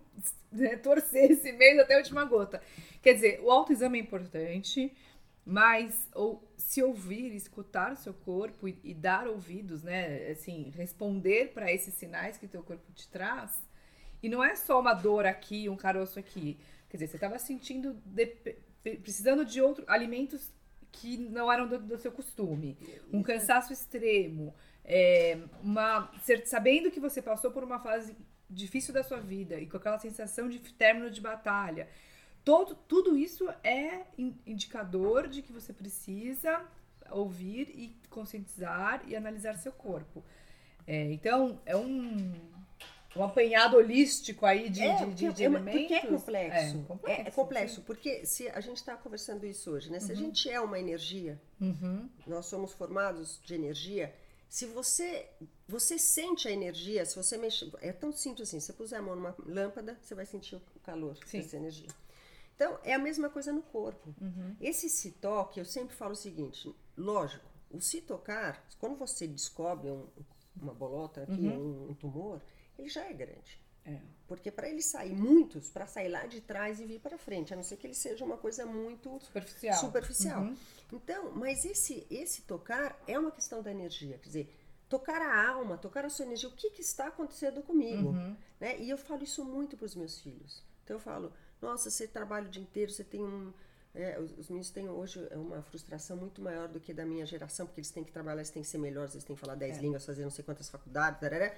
né, 0.51 0.77
torcer 0.77 1.31
esse 1.31 1.51
mês 1.51 1.79
até 1.79 1.95
a 1.95 1.97
última 1.97 2.23
gota. 2.25 2.61
Quer 3.01 3.13
dizer, 3.13 3.41
o 3.41 3.51
autoexame 3.51 3.99
é 3.99 4.01
importante, 4.01 4.95
mas 5.43 6.07
ou 6.13 6.47
se 6.55 6.81
ouvir, 6.83 7.33
escutar 7.35 7.93
o 7.93 7.97
seu 7.97 8.13
corpo 8.13 8.67
e, 8.67 8.79
e 8.83 8.93
dar 8.93 9.27
ouvidos, 9.27 9.83
né? 9.83 10.29
Assim, 10.31 10.71
responder 10.75 11.51
para 11.53 11.71
esses 11.71 11.93
sinais 11.95 12.37
que 12.37 12.47
teu 12.47 12.63
corpo 12.63 12.91
te 12.93 13.07
traz. 13.07 13.51
E 14.21 14.29
não 14.29 14.43
é 14.43 14.55
só 14.55 14.79
uma 14.79 14.93
dor 14.93 15.25
aqui, 15.25 15.67
um 15.67 15.75
caroço 15.75 16.19
aqui. 16.19 16.59
Quer 16.89 16.97
dizer, 16.97 17.07
você 17.07 17.17
estava 17.17 17.37
sentindo 17.37 17.93
de, 18.05 18.25
precisando 19.01 19.43
de 19.43 19.61
outros 19.61 19.87
alimentos 19.89 20.51
que 20.95 21.17
não 21.17 21.51
eram 21.51 21.67
do, 21.67 21.77
do 21.79 21.97
seu 21.97 22.11
costume, 22.11 22.77
um 23.11 23.21
cansaço 23.21 23.73
extremo, 23.73 24.53
é, 24.83 25.37
uma, 25.61 26.11
sabendo 26.45 26.91
que 26.91 26.99
você 26.99 27.21
passou 27.21 27.51
por 27.51 27.63
uma 27.63 27.79
fase 27.79 28.15
difícil 28.49 28.93
da 28.93 29.03
sua 29.03 29.19
vida 29.19 29.59
e 29.59 29.65
com 29.65 29.77
aquela 29.77 29.99
sensação 29.99 30.47
de 30.47 30.59
término 30.59 31.09
de 31.09 31.19
batalha. 31.19 31.87
Todo, 32.43 32.75
tudo 32.75 33.17
isso 33.17 33.49
é 33.63 34.03
indicador 34.45 35.27
de 35.27 35.41
que 35.41 35.51
você 35.51 35.73
precisa 35.73 36.63
ouvir 37.09 37.69
e 37.73 37.95
conscientizar 38.09 39.03
e 39.07 39.15
analisar 39.15 39.57
seu 39.57 39.71
corpo. 39.71 40.23
É, 40.87 41.11
então, 41.11 41.59
é 41.65 41.75
um 41.75 42.33
um 43.15 43.23
apanhado 43.23 43.77
holístico 43.77 44.45
aí 44.45 44.69
de, 44.69 44.83
é, 44.83 45.05
de, 45.05 45.13
de, 45.13 45.33
de 45.33 45.43
é, 45.43 45.45
elementos. 45.45 45.81
Porque 45.81 45.93
é 45.93 46.05
complexo. 46.05 46.77
É 46.77 46.83
complexo, 46.83 47.21
é, 47.21 47.27
é 47.27 47.31
complexo 47.31 47.81
porque 47.81 48.25
se 48.25 48.49
a 48.49 48.59
gente 48.59 48.77
está 48.77 48.95
conversando 48.97 49.45
isso 49.45 49.71
hoje, 49.71 49.89
né? 49.89 49.99
Se 49.99 50.07
uhum. 50.07 50.11
a 50.11 50.15
gente 50.15 50.49
é 50.49 50.59
uma 50.59 50.79
energia, 50.79 51.41
uhum. 51.61 52.09
nós 52.27 52.45
somos 52.47 52.73
formados 52.73 53.39
de 53.43 53.55
energia. 53.55 54.13
Se 54.49 54.65
você 54.65 55.29
você 55.67 55.97
sente 55.97 56.47
a 56.47 56.51
energia, 56.51 57.05
se 57.05 57.15
você 57.15 57.37
mexe, 57.37 57.71
é 57.81 57.91
tão 57.91 58.11
simples 58.11 58.49
assim. 58.49 58.59
Se 58.59 58.67
você 58.67 58.73
puser 58.73 58.99
a 58.99 59.01
mão 59.01 59.15
numa 59.15 59.35
lâmpada, 59.45 59.97
você 60.01 60.13
vai 60.13 60.25
sentir 60.25 60.55
o 60.55 60.61
calor 60.83 61.17
Sim. 61.25 61.39
dessa 61.39 61.55
energia. 61.57 61.89
Então 62.55 62.77
é 62.83 62.93
a 62.93 62.99
mesma 62.99 63.29
coisa 63.29 63.51
no 63.51 63.61
corpo. 63.61 64.13
Uhum. 64.21 64.55
Esse 64.59 64.89
se 64.89 65.11
toque, 65.11 65.59
eu 65.59 65.65
sempre 65.65 65.95
falo 65.95 66.11
o 66.11 66.17
seguinte: 66.17 66.73
lógico, 66.97 67.45
o 67.71 67.79
se 67.79 68.01
tocar, 68.01 68.65
quando 68.79 68.97
você 68.97 69.25
descobre 69.25 69.89
um, 69.89 70.05
uma 70.61 70.73
bolota 70.73 71.23
aqui, 71.23 71.47
uhum. 71.47 71.87
um, 71.87 71.91
um 71.91 71.93
tumor 71.93 72.41
ele 72.77 72.89
já 72.89 73.03
é 73.05 73.13
grande. 73.13 73.59
É. 73.85 73.99
Porque 74.27 74.49
para 74.49 74.67
ele 74.67 74.81
sair 74.81 75.13
muitos, 75.13 75.69
para 75.69 75.85
sair 75.85 76.09
lá 76.09 76.25
de 76.25 76.41
trás 76.41 76.79
e 76.79 76.85
vir 76.85 76.99
para 76.99 77.17
frente, 77.17 77.53
a 77.53 77.55
não 77.55 77.63
ser 77.63 77.77
que 77.77 77.85
ele 77.85 77.93
seja 77.93 78.25
uma 78.25 78.37
coisa 78.37 78.65
muito 78.65 79.19
superficial. 79.19 79.79
superficial. 79.79 80.41
Uhum. 80.41 80.57
Então, 80.91 81.31
mas 81.31 81.63
esse 81.65 82.05
esse 82.09 82.41
tocar 82.43 82.99
é 83.07 83.17
uma 83.17 83.31
questão 83.31 83.61
da 83.61 83.69
energia, 83.69 84.17
quer 84.17 84.27
dizer, 84.27 84.55
tocar 84.89 85.21
a 85.21 85.47
alma, 85.49 85.77
tocar 85.77 86.03
a 86.03 86.09
sua 86.09 86.25
energia, 86.25 86.49
o 86.49 86.53
que, 86.53 86.71
que 86.71 86.81
está 86.81 87.07
acontecendo 87.07 87.61
comigo, 87.61 88.09
uhum. 88.09 88.35
né? 88.59 88.79
E 88.79 88.89
eu 88.89 88.97
falo 88.97 89.23
isso 89.23 89.45
muito 89.45 89.77
para 89.77 89.85
os 89.85 89.95
meus 89.95 90.19
filhos. 90.19 90.63
Então 90.83 90.95
eu 90.95 90.99
falo, 90.99 91.31
nossa, 91.61 91.91
você 91.91 92.07
trabalha 92.07 92.47
o 92.47 92.49
dia 92.49 92.61
inteiro, 92.61 92.91
você 92.91 93.03
tem 93.03 93.23
um 93.23 93.53
é, 93.95 94.19
os, 94.19 94.37
os 94.37 94.49
meninos 94.49 94.69
têm 94.69 94.89
hoje 94.89 95.25
uma 95.31 95.61
frustração 95.61 96.17
muito 96.17 96.41
maior 96.41 96.67
do 96.67 96.81
que 96.81 96.93
da 96.93 97.05
minha 97.05 97.25
geração, 97.25 97.65
porque 97.65 97.79
eles 97.79 97.89
têm 97.89 98.03
que 98.03 98.11
trabalhar, 98.11 98.41
eles 98.41 98.49
têm 98.49 98.61
que 98.61 98.67
ser 98.67 98.77
melhores, 98.77 99.13
eles 99.13 99.23
têm 99.23 99.35
que 99.35 99.39
falar 99.39 99.55
10 99.55 99.77
é. 99.77 99.81
línguas, 99.81 100.05
fazer 100.05 100.23
não 100.23 100.29
sei 100.29 100.43
quantas 100.43 100.69
faculdades, 100.69 101.19
tarará. 101.19 101.55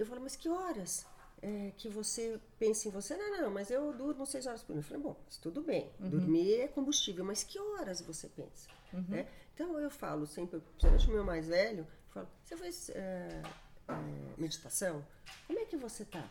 Eu 0.00 0.06
falo, 0.06 0.22
mas 0.22 0.34
que 0.34 0.48
horas 0.48 1.06
é, 1.42 1.72
que 1.76 1.88
você 1.88 2.40
pensa 2.58 2.88
em 2.88 2.90
você? 2.90 3.14
Não, 3.16 3.42
não, 3.42 3.50
mas 3.50 3.70
eu 3.70 3.92
durmo 3.92 4.24
seis 4.24 4.46
horas 4.46 4.62
por 4.62 4.72
noite. 4.72 4.86
Eu 4.86 4.88
falei, 4.88 5.02
bom, 5.02 5.16
mas 5.26 5.36
tudo 5.36 5.60
bem, 5.60 5.90
uhum. 6.00 6.08
dormir 6.08 6.54
é 6.54 6.68
combustível, 6.68 7.22
mas 7.22 7.44
que 7.44 7.58
horas 7.58 8.00
você 8.00 8.26
pensa? 8.28 8.66
Uhum. 8.94 9.04
Né? 9.08 9.28
Então 9.54 9.78
eu 9.78 9.90
falo 9.90 10.26
sempre, 10.26 10.58
principalmente 10.60 11.06
o 11.08 11.12
meu 11.12 11.22
mais 11.22 11.48
velho, 11.48 11.80
eu 11.80 12.12
falo, 12.14 12.28
você 12.42 12.56
faz 12.56 12.90
é, 12.90 13.42
é, 13.88 13.94
meditação? 14.38 15.04
Como 15.46 15.58
é 15.58 15.66
que 15.66 15.76
você 15.76 16.04
tá? 16.06 16.26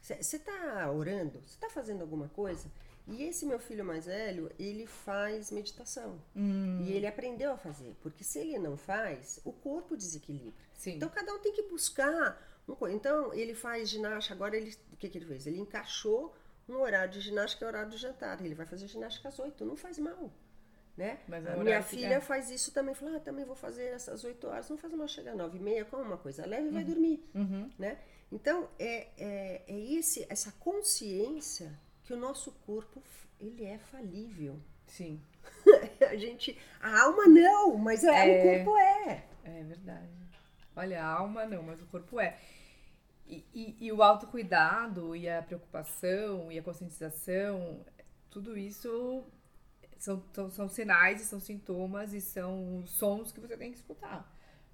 Você 0.00 0.36
está 0.36 0.90
orando? 0.90 1.40
Você 1.40 1.54
está 1.54 1.68
fazendo 1.68 2.00
alguma 2.00 2.28
coisa? 2.28 2.70
E 3.06 3.22
esse 3.22 3.44
meu 3.44 3.58
filho 3.58 3.84
mais 3.84 4.06
velho, 4.06 4.50
ele 4.58 4.86
faz 4.86 5.50
meditação. 5.50 6.18
Hum. 6.34 6.82
E 6.82 6.92
ele 6.92 7.06
aprendeu 7.06 7.52
a 7.52 7.56
fazer. 7.58 7.94
Porque 8.02 8.24
se 8.24 8.38
ele 8.38 8.58
não 8.58 8.78
faz, 8.78 9.40
o 9.44 9.52
corpo 9.52 9.94
desequilibra. 9.94 10.64
Sim. 10.74 10.96
Então 10.96 11.08
cada 11.10 11.34
um 11.34 11.38
tem 11.38 11.52
que 11.52 11.62
buscar 11.62 12.38
então, 12.90 13.32
ele 13.34 13.54
faz 13.54 13.88
ginástica, 13.90 14.34
agora 14.34 14.56
ele, 14.56 14.74
o 14.92 14.96
que, 14.96 15.08
que 15.08 15.18
ele 15.18 15.26
fez? 15.26 15.46
Ele 15.46 15.58
encaixou 15.60 16.34
um 16.68 16.76
horário 16.76 17.12
de 17.12 17.20
ginástica 17.20 17.64
e 17.64 17.68
horário 17.68 17.90
de 17.90 17.96
jantar. 17.98 18.40
Ele 18.44 18.54
vai 18.54 18.66
fazer 18.66 18.86
ginástica 18.86 19.28
às 19.28 19.38
oito, 19.38 19.64
não 19.64 19.76
faz 19.76 19.98
mal. 19.98 20.32
Né? 20.96 21.18
Mas 21.26 21.44
é 21.44 21.52
a 21.52 21.56
minha 21.56 21.82
que- 21.82 21.88
filha 21.90 22.14
é. 22.14 22.20
faz 22.20 22.50
isso 22.50 22.72
também. 22.72 22.94
Fala, 22.94 23.16
ah, 23.16 23.20
também 23.20 23.44
vou 23.44 23.56
fazer 23.56 23.86
essas 23.86 24.22
8 24.22 24.46
horas. 24.46 24.70
Não 24.70 24.78
faz 24.78 24.92
uma 24.94 25.08
chegar 25.08 25.32
às 25.32 25.36
9 25.36 25.58
e 25.58 25.60
meia, 25.60 25.84
como 25.84 26.02
uma 26.04 26.16
coisa 26.16 26.46
leve 26.46 26.68
e 26.68 26.70
vai 26.70 26.84
dormir. 26.84 27.28
Uhum. 27.34 27.68
Né? 27.78 27.98
Então, 28.30 28.68
é, 28.78 29.08
é, 29.18 29.62
é 29.66 29.80
esse, 29.92 30.24
essa 30.30 30.52
consciência 30.52 31.72
que 32.04 32.12
o 32.12 32.16
nosso 32.16 32.52
corpo 32.64 33.02
ele 33.40 33.64
é 33.64 33.76
falível. 33.78 34.56
Sim, 34.86 35.20
A 36.08 36.14
gente, 36.16 36.56
a 36.80 37.02
alma 37.02 37.26
não, 37.26 37.76
mas 37.76 38.04
é, 38.04 38.08
É. 38.08 38.62
o 38.62 38.64
corpo 38.64 38.78
é. 38.78 39.24
é 39.44 39.62
verdade. 39.64 40.08
Olha, 40.76 41.02
a 41.02 41.06
alma 41.12 41.44
não, 41.44 41.62
mas 41.62 41.80
o 41.80 41.86
corpo 41.86 42.20
é. 42.20 42.38
E, 43.54 43.76
e, 43.80 43.92
o 43.92 44.02
autocuidado, 44.02 45.16
e 45.16 45.28
a 45.28 45.42
preocupação, 45.42 46.50
e 46.52 46.58
a 46.58 46.62
conscientização, 46.62 47.84
tudo 48.30 48.56
isso 48.58 49.24
são, 49.98 50.22
são, 50.32 50.50
são 50.50 50.68
sinais 50.68 51.22
e 51.22 51.24
são 51.24 51.40
sintomas 51.40 52.12
e 52.12 52.20
são 52.20 52.84
sons 52.86 53.32
que 53.32 53.40
você 53.40 53.56
tem 53.56 53.70
que 53.70 53.78
escutar. 53.78 54.30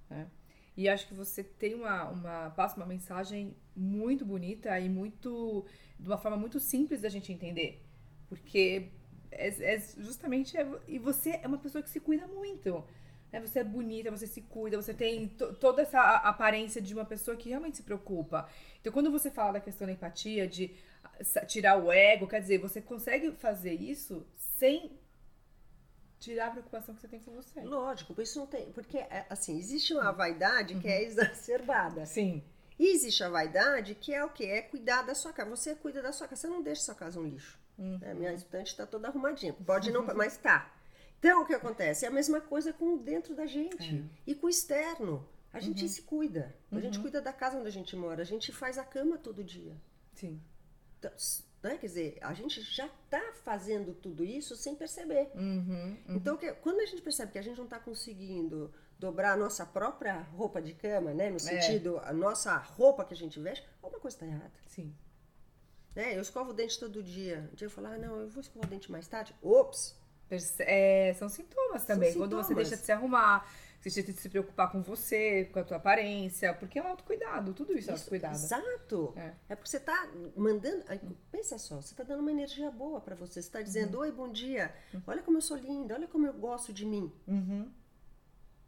Né? 0.09 0.29
E 0.77 0.89
acho 0.89 1.07
que 1.09 1.15
você 1.15 1.43
tem 1.45 1.75
uma, 1.75 2.09
uma. 2.09 2.51
passa 2.51 2.77
uma 2.77 2.87
mensagem 2.87 3.57
muito 3.77 4.25
bonita 4.25 4.79
e 4.79 4.89
muito. 4.89 5.67
de 5.99 6.09
uma 6.09 6.19
forma 6.19 6.37
muito 6.37 6.59
simples 6.59 7.03
da 7.03 7.09
gente 7.09 7.33
entender. 7.33 7.85
Porque 8.29 8.91
é, 9.31 9.49
é 9.75 9.79
justamente. 9.99 10.57
é- 10.57 10.67
e 10.89 10.99
você 10.99 11.39
é 11.43 11.47
uma 11.47 11.59
pessoa 11.59 11.83
que 11.83 11.91
se 11.91 12.01
cuida 12.01 12.27
muito. 12.27 12.85
Né? 13.33 13.41
Você 13.41 13.61
é 13.61 13.65
bonita, 13.65 14.11
você 14.11 14.27
se 14.27 14.43
cuida, 14.43 14.77
você 14.81 14.93
tem 14.95 15.29
to- 15.29 15.55
toda 15.55 15.83
essa 15.83 16.01
aparência 16.17 16.81
de 16.83 16.93
uma 16.95 17.05
pessoa 17.05 17.37
que 17.37 17.49
realmente 17.49 17.77
se 17.77 17.83
preocupa. 17.83 18.49
Então, 18.81 18.93
quando 18.93 19.11
você 19.11 19.31
fala 19.31 19.53
da 19.53 19.61
questão 19.61 19.87
da 19.87 19.93
empatia, 19.93 20.47
de 20.49 20.75
sa- 21.23 21.45
tirar 21.45 21.77
o 21.77 21.93
ego, 21.93 22.27
quer 22.27 22.41
dizer, 22.41 22.59
você 22.59 22.81
consegue 22.81 23.33
fazer 23.33 23.75
isso 23.75 24.27
sem 24.37 24.99
tirar 26.19 26.49
a 26.49 26.51
preocupação 26.51 26.95
que 26.95 27.01
você 27.01 27.09
tem 27.09 27.21
com 27.21 27.33
você. 27.33 27.61
Lógico, 27.63 28.21
isso 28.21 28.39
não 28.39 28.47
tem. 28.47 28.71
Porque, 28.73 28.99
é, 28.99 29.27
assim, 29.31 29.59
existe 29.59 29.95
uma 29.95 30.13
vaidade 30.13 30.75
que 30.77 30.89
é 30.89 31.03
exacerbada. 31.03 32.05
Sim. 32.05 32.43
E 32.79 32.95
existe 32.95 33.23
a 33.23 33.29
vaidade 33.29 33.95
que 33.95 34.13
é 34.15 34.25
o 34.25 34.31
quê? 34.31 34.45
É 34.47 34.63
cuidar 34.63 35.03
da 35.03 35.15
sua 35.15 35.33
casa. 35.33 35.51
Você 35.51 35.75
cuida 35.75 36.03
da 36.03 36.13
sua 36.13 36.27
casa, 36.29 36.43
você 36.43 36.49
não 36.49 36.63
deixa 36.63 36.83
sua 36.83 36.95
casa 36.95 37.19
um 37.21 37.25
lixo. 37.25 37.59
né? 37.79 38.13
Minha 38.15 38.33
estante 38.35 38.69
está 38.69 38.87
toda 38.87 39.09
arrumadinha. 39.09 39.53
Pode 39.53 39.91
não, 39.91 40.03
mas 40.15 40.37
tá. 40.37 40.71
Então, 41.21 41.43
o 41.43 41.47
que 41.47 41.53
acontece? 41.55 42.05
É 42.05 42.09
a 42.09 42.11
mesma 42.11 42.41
coisa 42.41 42.73
com 42.73 42.97
dentro 42.97 43.35
da 43.35 43.47
gente 43.47 44.05
e 44.27 44.35
com 44.35 44.47
o 44.47 44.51
externo. 44.51 45.29
A 45.53 45.61
gente 45.61 45.87
se 45.89 46.03
cuida. 46.03 46.55
A 46.73 46.81
gente 46.81 46.99
cuida 46.99 47.21
da 47.21 47.33
casa 47.33 47.59
onde 47.59 47.69
a 47.69 47.73
gente 47.73 47.95
mora. 47.95 48.23
A 48.23 48.25
gente 48.25 48.51
faz 48.53 48.79
a 48.79 48.85
cama 48.85 49.19
todo 49.19 49.45
dia. 49.45 49.77
Sim. 50.15 50.41
Então, 50.99 51.11
né? 51.63 51.77
Quer 51.77 51.87
dizer, 51.87 52.19
a 52.23 52.33
gente 52.33 52.63
já 52.63 52.87
está 52.87 53.21
fazendo 53.45 53.93
tudo 53.95 54.25
isso 54.25 54.57
sem 54.57 54.75
perceber. 54.75 55.31
Uhum. 55.35 55.97
Então, 56.09 56.37
que- 56.37 56.53
quando 56.55 56.81
a 56.81 56.87
gente 56.87 57.03
percebe 57.03 57.33
que 57.33 57.39
a 57.39 57.43
gente 57.43 57.57
não 57.59 57.65
está 57.65 57.79
conseguindo 57.79 58.73
dobrar 58.99 59.33
a 59.33 59.37
nossa 59.37 59.67
própria 59.67 60.21
roupa 60.21 60.61
de 60.63 60.73
cama, 60.75 61.13
né? 61.13 61.29
No 61.31 61.41
sentido, 61.41 61.99
a 62.05 62.13
nossa 62.13 62.57
roupa 62.57 63.05
que 63.05 63.13
a 63.15 63.17
gente 63.17 63.39
veste, 63.41 63.67
alguma 63.83 64.01
coisa 64.01 64.17
está 64.17 64.27
errada. 64.27 64.53
Sim. 64.67 64.95
Né? 65.97 66.17
Eu 66.17 66.21
escovo 66.23 66.51
o 66.51 66.55
dente 66.55 66.79
todo 66.79 67.03
dia. 67.03 67.49
Um 67.53 67.57
dia 67.57 67.67
eu 67.67 67.71
falo, 67.71 67.89
ah, 67.89 67.99
não, 67.99 68.21
eu 68.21 68.29
vou 68.29 68.41
escovar 68.41 68.67
o 68.67 68.71
dente 68.71 68.91
mais 68.93 69.09
tarde. 69.09 69.35
Ops! 69.43 69.99
É, 70.61 71.15
são 71.19 71.29
sintomas 71.29 71.85
também. 71.85 72.15
Quando 72.15 72.37
você 72.37 72.49
sintomas. 72.49 72.69
deixa 72.69 72.77
de 72.81 72.85
se 72.87 72.93
arrumar, 72.93 73.47
você 73.81 73.91
deixa 74.03 74.13
de 74.13 74.21
se 74.21 74.29
preocupar 74.29 74.71
com 74.71 74.83
você, 74.83 75.47
com 75.53 75.59
a 75.59 75.65
tua 75.65 75.79
aparência, 75.79 76.53
porque 76.55 76.79
é 76.79 76.83
um 76.83 76.89
autocuidado, 76.89 77.53
tudo 77.55 77.71
isso 77.73 77.91
é 77.91 77.95
Isso- 77.95 78.03
autocuidado. 78.05 78.35
Exato. 78.35 79.13
É. 79.17 79.33
É. 79.49 79.55
porque 79.57 79.71
você 79.71 79.79
está 79.79 80.09
mandando. 80.37 80.85
aí, 80.89 81.01
Pensa 81.33 81.57
só, 81.59 81.77
você 81.81 81.93
está 81.95 82.05
dando 82.05 82.21
uma 82.21 82.31
energia 82.31 82.71
boa 82.71 83.01
para 83.01 83.15
você. 83.15 83.35
Você 83.35 83.41
está 83.49 83.63
dizendo, 83.63 83.99
oi, 83.99 84.13
bom 84.13 84.29
dia. 84.31 84.73
Olha 85.07 85.23
como 85.23 85.39
eu 85.39 85.43
sou 85.43 85.57
linda, 85.57 85.95
olha 85.95 86.07
como 86.09 86.27
eu 86.27 86.33
gosto 86.35 86.73
de 86.73 86.85
mim. 86.85 87.11
Uhum. 87.27 87.71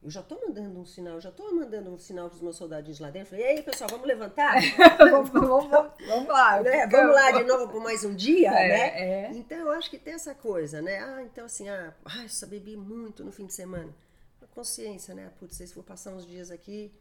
Eu 0.03 0.11
já 0.11 0.21
estou 0.21 0.41
mandando 0.45 0.81
um 0.81 0.85
sinal, 0.85 1.15
eu 1.15 1.21
já 1.21 1.29
estou 1.29 1.55
mandando 1.55 1.89
um 1.91 1.99
sinal 1.99 2.29
para 2.29 2.35
os 2.37 2.43
meus 2.43 2.57
soldadinhos 2.57 2.99
lá 2.99 3.09
dentro. 3.11 3.31
Falei, 3.31 3.45
ei, 3.59 3.63
pessoal, 3.63 3.89
vamos 3.89 4.07
levantar? 4.07 4.57
vamos, 4.99 5.31
vamos, 5.31 5.71
vamos, 5.71 6.29
lá. 6.29 6.61
né? 6.61 6.87
Vamos 6.89 7.15
lá 7.15 7.31
de 7.31 7.45
novo 7.45 7.69
por 7.71 7.81
mais 7.81 8.05
um 8.05 8.13
dia, 8.15 8.51
É, 8.51 8.69
né? 8.69 9.01
é. 9.01 9.31
Então 9.33 9.59
eu 9.59 9.71
acho 9.71 9.89
que 9.89 9.99
tem 9.99 10.15
essa 10.15 10.35
coisa, 10.35 10.83
né? 10.83 10.99
Ah, 10.99 11.23
então 11.23 11.45
assim, 11.45 11.69
ah, 11.69 11.95
ah, 12.05 12.29
só 12.29 12.47
bebi 12.47 12.77
muito 12.77 13.23
no 13.25 13.31
fim 13.31 13.47
de 13.47 13.55
semana. 13.55 13.95
A 14.43 14.47
consciência, 14.49 15.15
né? 15.15 15.31
Putz, 15.39 15.57
se 15.57 15.67
vou 15.73 15.85
passar 15.85 16.11
uns 16.13 16.27
dias 16.27 16.51
aqui, 16.51 16.93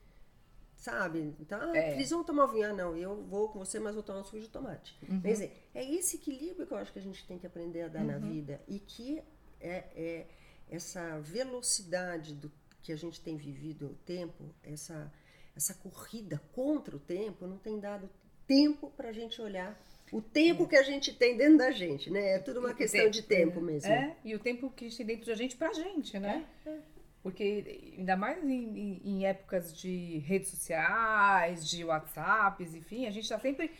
sabe? 0.75 1.35
Então, 1.39 1.59
ah, 1.59 1.75
É. 1.75 1.95
Cris, 1.95 2.11
vamos 2.11 2.27
tomar 2.27 2.45
vinho. 2.47 2.69
Ah, 2.69 2.73
não, 2.73 2.95
eu 2.95 3.23
vou 3.23 3.49
com 3.49 3.57
você, 3.57 3.79
mas 3.79 3.95
vou 3.95 4.03
tomar 4.03 4.19
um 4.19 4.23
suco 4.25 4.39
de 4.39 4.47
tomate. 4.47 4.95
Uhum. 5.09 5.21
Quer 5.21 5.31
dizer, 5.31 5.69
é 5.73 5.83
esse 5.83 6.17
equilíbrio 6.17 6.67
que 6.67 6.73
eu 6.73 6.77
acho 6.77 6.93
que 6.93 6.99
a 6.99 7.01
gente 7.01 7.25
tem 7.25 7.39
que 7.39 7.47
aprender 7.47 7.81
a 7.81 7.87
dar 7.87 8.03
na 8.03 8.17
Uhum. 8.17 8.29
vida 8.29 8.61
e 8.67 8.77
que 8.79 9.23
é, 9.59 9.85
é 9.95 10.25
essa 10.69 11.19
velocidade 11.19 12.33
do 12.35 12.51
que 12.83 12.91
a 12.91 12.95
gente 12.95 13.19
tem 13.21 13.37
vivido 13.37 13.87
o 13.87 13.93
tempo, 14.05 14.43
essa, 14.63 15.11
essa 15.55 15.73
corrida 15.75 16.41
contra 16.53 16.95
o 16.95 16.99
tempo, 16.99 17.45
não 17.47 17.57
tem 17.57 17.79
dado 17.79 18.09
tempo 18.47 18.89
para 18.97 19.09
a 19.09 19.13
gente 19.13 19.41
olhar 19.41 19.79
o 20.11 20.21
tempo 20.21 20.67
que 20.67 20.75
a 20.75 20.83
gente 20.83 21.13
tem 21.13 21.37
dentro 21.37 21.57
da 21.59 21.71
gente, 21.71 22.09
né? 22.09 22.33
É 22.33 22.39
tudo 22.39 22.59
uma 22.59 22.73
questão 22.73 22.99
de 23.09 23.21
tempo 23.21 23.61
mesmo. 23.61 23.89
É, 23.93 24.15
e 24.25 24.35
o 24.35 24.39
tempo 24.39 24.69
que 24.69 24.85
a 24.85 24.89
gente 24.89 24.97
tem 24.97 25.05
dentro 25.05 25.25
da 25.27 25.35
gente 25.35 25.55
pra 25.55 25.71
gente, 25.73 26.19
né? 26.19 26.45
Porque 27.23 27.93
ainda 27.97 28.17
mais 28.17 28.43
em, 28.43 28.49
em- 28.77 29.01
em 29.05 29.25
épocas 29.25 29.73
de 29.77 30.17
redes 30.19 30.49
sociais, 30.49 31.69
de 31.69 31.85
WhatsApps, 31.85 32.73
enfim, 32.75 33.05
a 33.05 33.11
gente 33.11 33.29
tá 33.29 33.39
sempre 33.39 33.71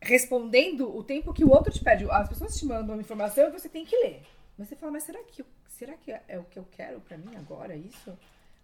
respondendo 0.00 0.94
o 0.96 1.04
tempo 1.04 1.32
que 1.32 1.44
o 1.44 1.50
outro 1.50 1.72
te 1.72 1.82
pede. 1.84 2.10
As 2.10 2.28
pessoas 2.28 2.58
te 2.58 2.64
mandam 2.64 2.94
uma 2.94 3.00
informação 3.02 3.48
e 3.48 3.52
você 3.52 3.68
tem 3.68 3.84
que 3.84 3.96
ler. 3.96 4.22
Mas 4.56 4.68
você 4.68 4.76
fala, 4.76 4.92
mas 4.92 5.04
será 5.04 5.22
que, 5.24 5.42
eu- 5.42 5.46
será 5.80 5.96
que 5.96 6.12
é 6.12 6.38
o 6.38 6.44
que 6.44 6.58
eu 6.58 6.66
quero 6.70 7.00
pra 7.00 7.16
mim 7.18 7.34
agora, 7.36 7.74
isso? 7.74 8.16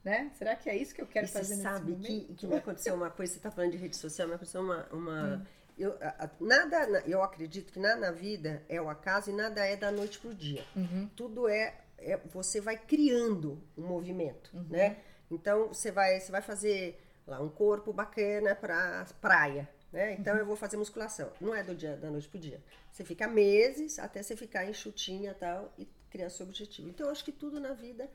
Né? 0.05 0.31
Será 0.39 0.55
que 0.55 0.71
é 0.71 0.77
isso 0.77 0.95
que 0.95 1.03
eu 1.03 1.07
quero 1.07 1.27
E 1.27 1.29
você 1.29 1.39
fazer 1.39 1.51
nesse 1.57 1.63
sabe 1.63 1.91
momento? 1.93 2.07
que, 2.07 2.35
que 2.35 2.47
me 2.47 2.57
aconteceu 2.57 2.95
uma 2.95 3.11
coisa, 3.11 3.33
você 3.33 3.39
está 3.39 3.51
falando 3.51 3.73
de 3.73 3.77
rede 3.79 3.97
social, 3.97 4.29
me 4.29 4.35
aconteceu 4.35 4.61
uma. 4.61 4.87
uma 4.93 5.37
Hum. 5.37 5.47
eu, 5.79 5.97
a- 6.01 6.31
nada, 6.41 6.87
na- 6.87 7.01
eu 7.01 7.23
acredito 7.23 7.73
que 7.73 7.79
nada 7.81 7.97
na 8.01 8.11
vida 8.13 8.63
é 8.69 8.81
o 8.81 8.89
acaso 8.89 9.31
e 9.31 9.33
nada 9.33 9.67
é 9.67 9.75
da 9.77 9.91
noite 9.91 10.19
pro 10.21 10.33
dia. 10.35 10.65
Uhum. 10.77 11.11
Tudo 11.17 11.49
é, 11.49 11.75
é- 11.99 12.19
Você 12.33 12.61
vai 12.61 12.77
criando 12.79 13.61
um 13.77 13.83
movimento, 13.87 14.51
Uhum. 14.55 14.67
né? 14.71 14.99
Então 15.31 15.69
você 15.69 15.91
vai, 15.91 16.21
você 16.21 16.31
vai 16.31 16.41
fazer 16.43 17.03
lá 17.27 17.41
um 17.43 17.49
corpo 17.49 17.93
bacana 17.93 18.55
para 18.55 19.07
praia. 19.21 19.69
Né? 19.93 20.13
Então 20.15 20.35
Uhum. 20.35 20.41
eu 20.41 20.47
vou 20.47 20.57
fazer 20.57 20.77
musculação. 20.77 21.33
Não 21.41 21.55
é 21.55 21.63
do 21.65 21.75
dia 21.75 21.97
da 21.97 22.11
noite 22.11 22.29
pro 22.29 22.39
dia. 22.39 22.61
Você 22.93 23.03
fica 23.05 23.27
meses 23.27 23.99
até 23.99 24.23
você 24.23 24.37
ficar 24.37 24.65
enxutinha 24.67 25.31
e 25.33 25.35
tal 25.35 25.73
e 25.79 25.85
criar 26.11 26.31
seu 26.31 26.47
objetivo. 26.47 26.89
Então 26.89 27.07
eu 27.07 27.13
acho 27.13 27.25
que 27.25 27.33
tudo 27.33 27.61
na 27.61 27.73
vida 27.73 28.11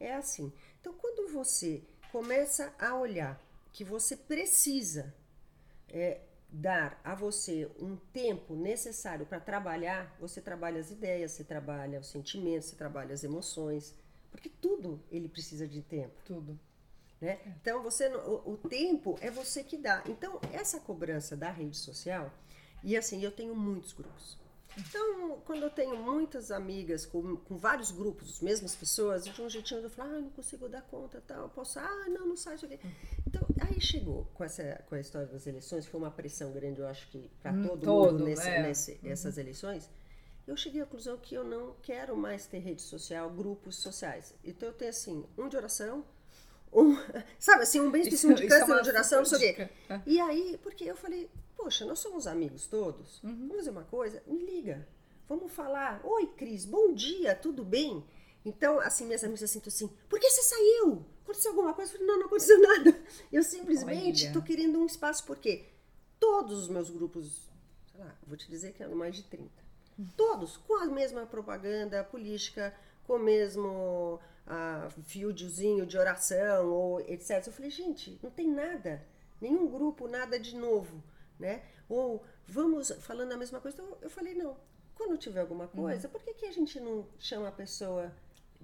é 0.00 0.14
assim. 0.14 0.52
Então 0.80 0.92
quando 0.94 1.32
você 1.32 1.82
começa 2.12 2.72
a 2.78 2.94
olhar 2.96 3.40
que 3.72 3.84
você 3.84 4.16
precisa 4.16 5.12
é, 5.88 6.20
dar 6.48 7.00
a 7.02 7.14
você 7.14 7.68
um 7.80 7.96
tempo 8.12 8.54
necessário 8.54 9.26
para 9.26 9.40
trabalhar, 9.40 10.16
você 10.20 10.40
trabalha 10.40 10.80
as 10.80 10.90
ideias, 10.90 11.32
você 11.32 11.42
trabalha 11.42 11.98
os 11.98 12.06
sentimentos, 12.06 12.68
você 12.68 12.76
trabalha 12.76 13.12
as 13.12 13.24
emoções, 13.24 13.94
porque 14.30 14.48
tudo 14.48 15.02
ele 15.10 15.28
precisa 15.28 15.66
de 15.66 15.82
tempo. 15.82 16.14
Tudo. 16.24 16.58
Né? 17.20 17.40
Então 17.60 17.82
você 17.82 18.08
o, 18.08 18.52
o 18.52 18.56
tempo 18.56 19.16
é 19.20 19.30
você 19.30 19.64
que 19.64 19.76
dá. 19.76 20.02
Então 20.06 20.40
essa 20.52 20.78
cobrança 20.78 21.36
da 21.36 21.50
rede 21.50 21.76
social 21.76 22.32
e 22.82 22.96
assim 22.96 23.22
eu 23.22 23.32
tenho 23.32 23.56
muitos 23.56 23.92
grupos. 23.92 24.38
Então 24.78 25.40
quando 25.44 25.62
eu 25.62 25.70
tenho 25.70 25.96
muitas 25.96 26.50
amigas 26.50 27.06
com, 27.06 27.36
com 27.36 27.56
vários 27.56 27.90
grupos, 27.90 28.30
as 28.34 28.40
mesmas 28.40 28.74
pessoas, 28.74 29.24
de 29.24 29.40
um 29.42 29.48
jeitinho 29.48 29.80
eu 29.80 29.90
falo, 29.90 30.16
ah, 30.16 30.20
não 30.20 30.30
consigo 30.30 30.68
dar 30.68 30.82
conta, 30.82 31.22
tal, 31.26 31.48
posso, 31.50 31.78
ah, 31.78 32.04
não, 32.08 32.26
não 32.26 32.36
sai 32.36 32.56
isso 32.56 32.66
aqui. 32.66 32.78
Então 33.26 33.42
aí 33.60 33.80
chegou 33.80 34.24
com 34.34 34.42
essa 34.44 34.82
com 34.88 34.94
a 34.94 35.00
história 35.00 35.28
das 35.28 35.46
eleições, 35.46 35.84
que 35.84 35.90
foi 35.90 36.00
uma 36.00 36.10
pressão 36.10 36.52
grande, 36.52 36.80
eu 36.80 36.86
acho 36.88 37.08
que 37.08 37.30
para 37.40 37.52
Hum, 37.52 37.62
todo, 37.68 37.80
todo, 37.82 38.12
mundo 38.14 38.24
nesse, 38.24 38.48
é. 38.48 38.62
nesse- 38.62 39.00
essas 39.04 39.38
eleições. 39.38 39.88
Eu 40.46 40.56
cheguei 40.58 40.82
à 40.82 40.84
conclusão 40.84 41.16
que 41.16 41.34
eu 41.34 41.42
não 41.42 41.74
quero 41.82 42.14
mais 42.16 42.46
ter 42.46 42.58
rede 42.58 42.82
social, 42.82 43.30
grupos 43.30 43.76
sociais. 43.76 44.34
Então 44.44 44.68
eu 44.68 44.74
tenho 44.74 44.90
assim, 44.90 45.24
um 45.38 45.48
de 45.48 45.56
oração, 45.56 46.04
um, 46.72 46.94
sabe 47.38 47.62
assim, 47.62 47.80
um 47.80 47.90
bem 47.90 48.02
específico 48.02 48.34
de 48.34 48.44
é 48.44 48.48
câncer, 48.48 48.64
uma 48.64 48.80
um 48.80 48.82
de 48.82 48.90
oração, 48.90 49.18
não 49.20 49.24
sei 49.24 49.38
o 49.52 49.54
quê. 49.54 49.68
É. 49.88 50.00
E 50.04 50.20
aí, 50.20 50.58
porque 50.62 50.84
eu 50.84 50.94
falei, 50.96 51.30
poxa, 51.64 51.86
nós 51.86 51.98
somos 51.98 52.26
amigos 52.26 52.66
todos, 52.66 53.22
Uhum. 53.22 53.48
vamos 53.48 53.56
fazer 53.56 53.70
uma 53.70 53.84
coisa? 53.84 54.22
Me 54.26 54.38
liga, 54.44 54.86
vamos 55.26 55.50
falar. 55.50 55.98
Oi, 56.04 56.26
Cris, 56.36 56.66
bom 56.66 56.92
dia, 56.92 57.34
tudo 57.34 57.64
bem? 57.64 58.04
Então, 58.44 58.78
assim, 58.80 59.06
minhas 59.06 59.24
amigas 59.24 59.44
assim, 59.44 59.62
assim, 59.66 59.88
por 60.06 60.20
que 60.20 60.28
você 60.28 60.42
saiu? 60.42 61.02
Aconteceu 61.22 61.52
alguma 61.52 61.72
coisa? 61.72 61.90
Eu 61.90 61.96
falei, 61.96 62.06
não, 62.12 62.18
não 62.18 62.26
aconteceu 62.26 62.60
nada. 62.68 62.94
Eu 63.32 63.42
simplesmente 63.42 64.30
tô 64.30 64.42
querendo 64.42 64.78
um 64.78 64.84
espaço, 64.84 65.24
porque 65.24 65.64
todos 66.20 66.64
os 66.64 66.68
meus 66.68 66.90
grupos, 66.90 67.48
sei 67.90 67.98
lá, 67.98 68.14
vou 68.26 68.36
te 68.36 68.46
dizer 68.50 68.74
que 68.74 68.82
eram 68.82 68.94
mais 68.94 69.16
de 69.16 69.22
30. 69.22 69.50
Todos 70.18 70.58
com 70.58 70.74
a 70.82 70.86
mesma 70.86 71.24
propaganda 71.24 72.04
política, 72.04 72.76
com 73.06 73.14
o 73.14 73.18
mesmo 73.18 74.20
ah, 74.46 74.90
fiozinho 75.04 75.86
de 75.86 75.96
oração, 75.96 76.70
ou 76.70 77.00
etc. 77.00 77.42
Eu 77.46 77.52
falei, 77.54 77.70
gente, 77.70 78.18
não 78.22 78.30
tem 78.30 78.50
nada, 78.50 79.02
nenhum 79.40 79.66
grupo, 79.66 80.06
nada 80.06 80.38
de 80.38 80.54
novo, 80.54 81.02
né? 81.38 81.62
Ou 81.88 82.24
vamos 82.46 82.90
falando 83.00 83.32
a 83.32 83.36
mesma 83.36 83.60
coisa. 83.60 83.76
Então 83.80 83.98
eu 84.00 84.10
falei, 84.10 84.34
não, 84.34 84.56
quando 84.94 85.18
tiver 85.18 85.40
alguma 85.40 85.68
coisa, 85.68 86.08
por 86.08 86.22
que, 86.22 86.34
que 86.34 86.46
a 86.46 86.52
gente 86.52 86.78
não 86.80 87.06
chama 87.18 87.48
a 87.48 87.52
pessoa 87.52 88.12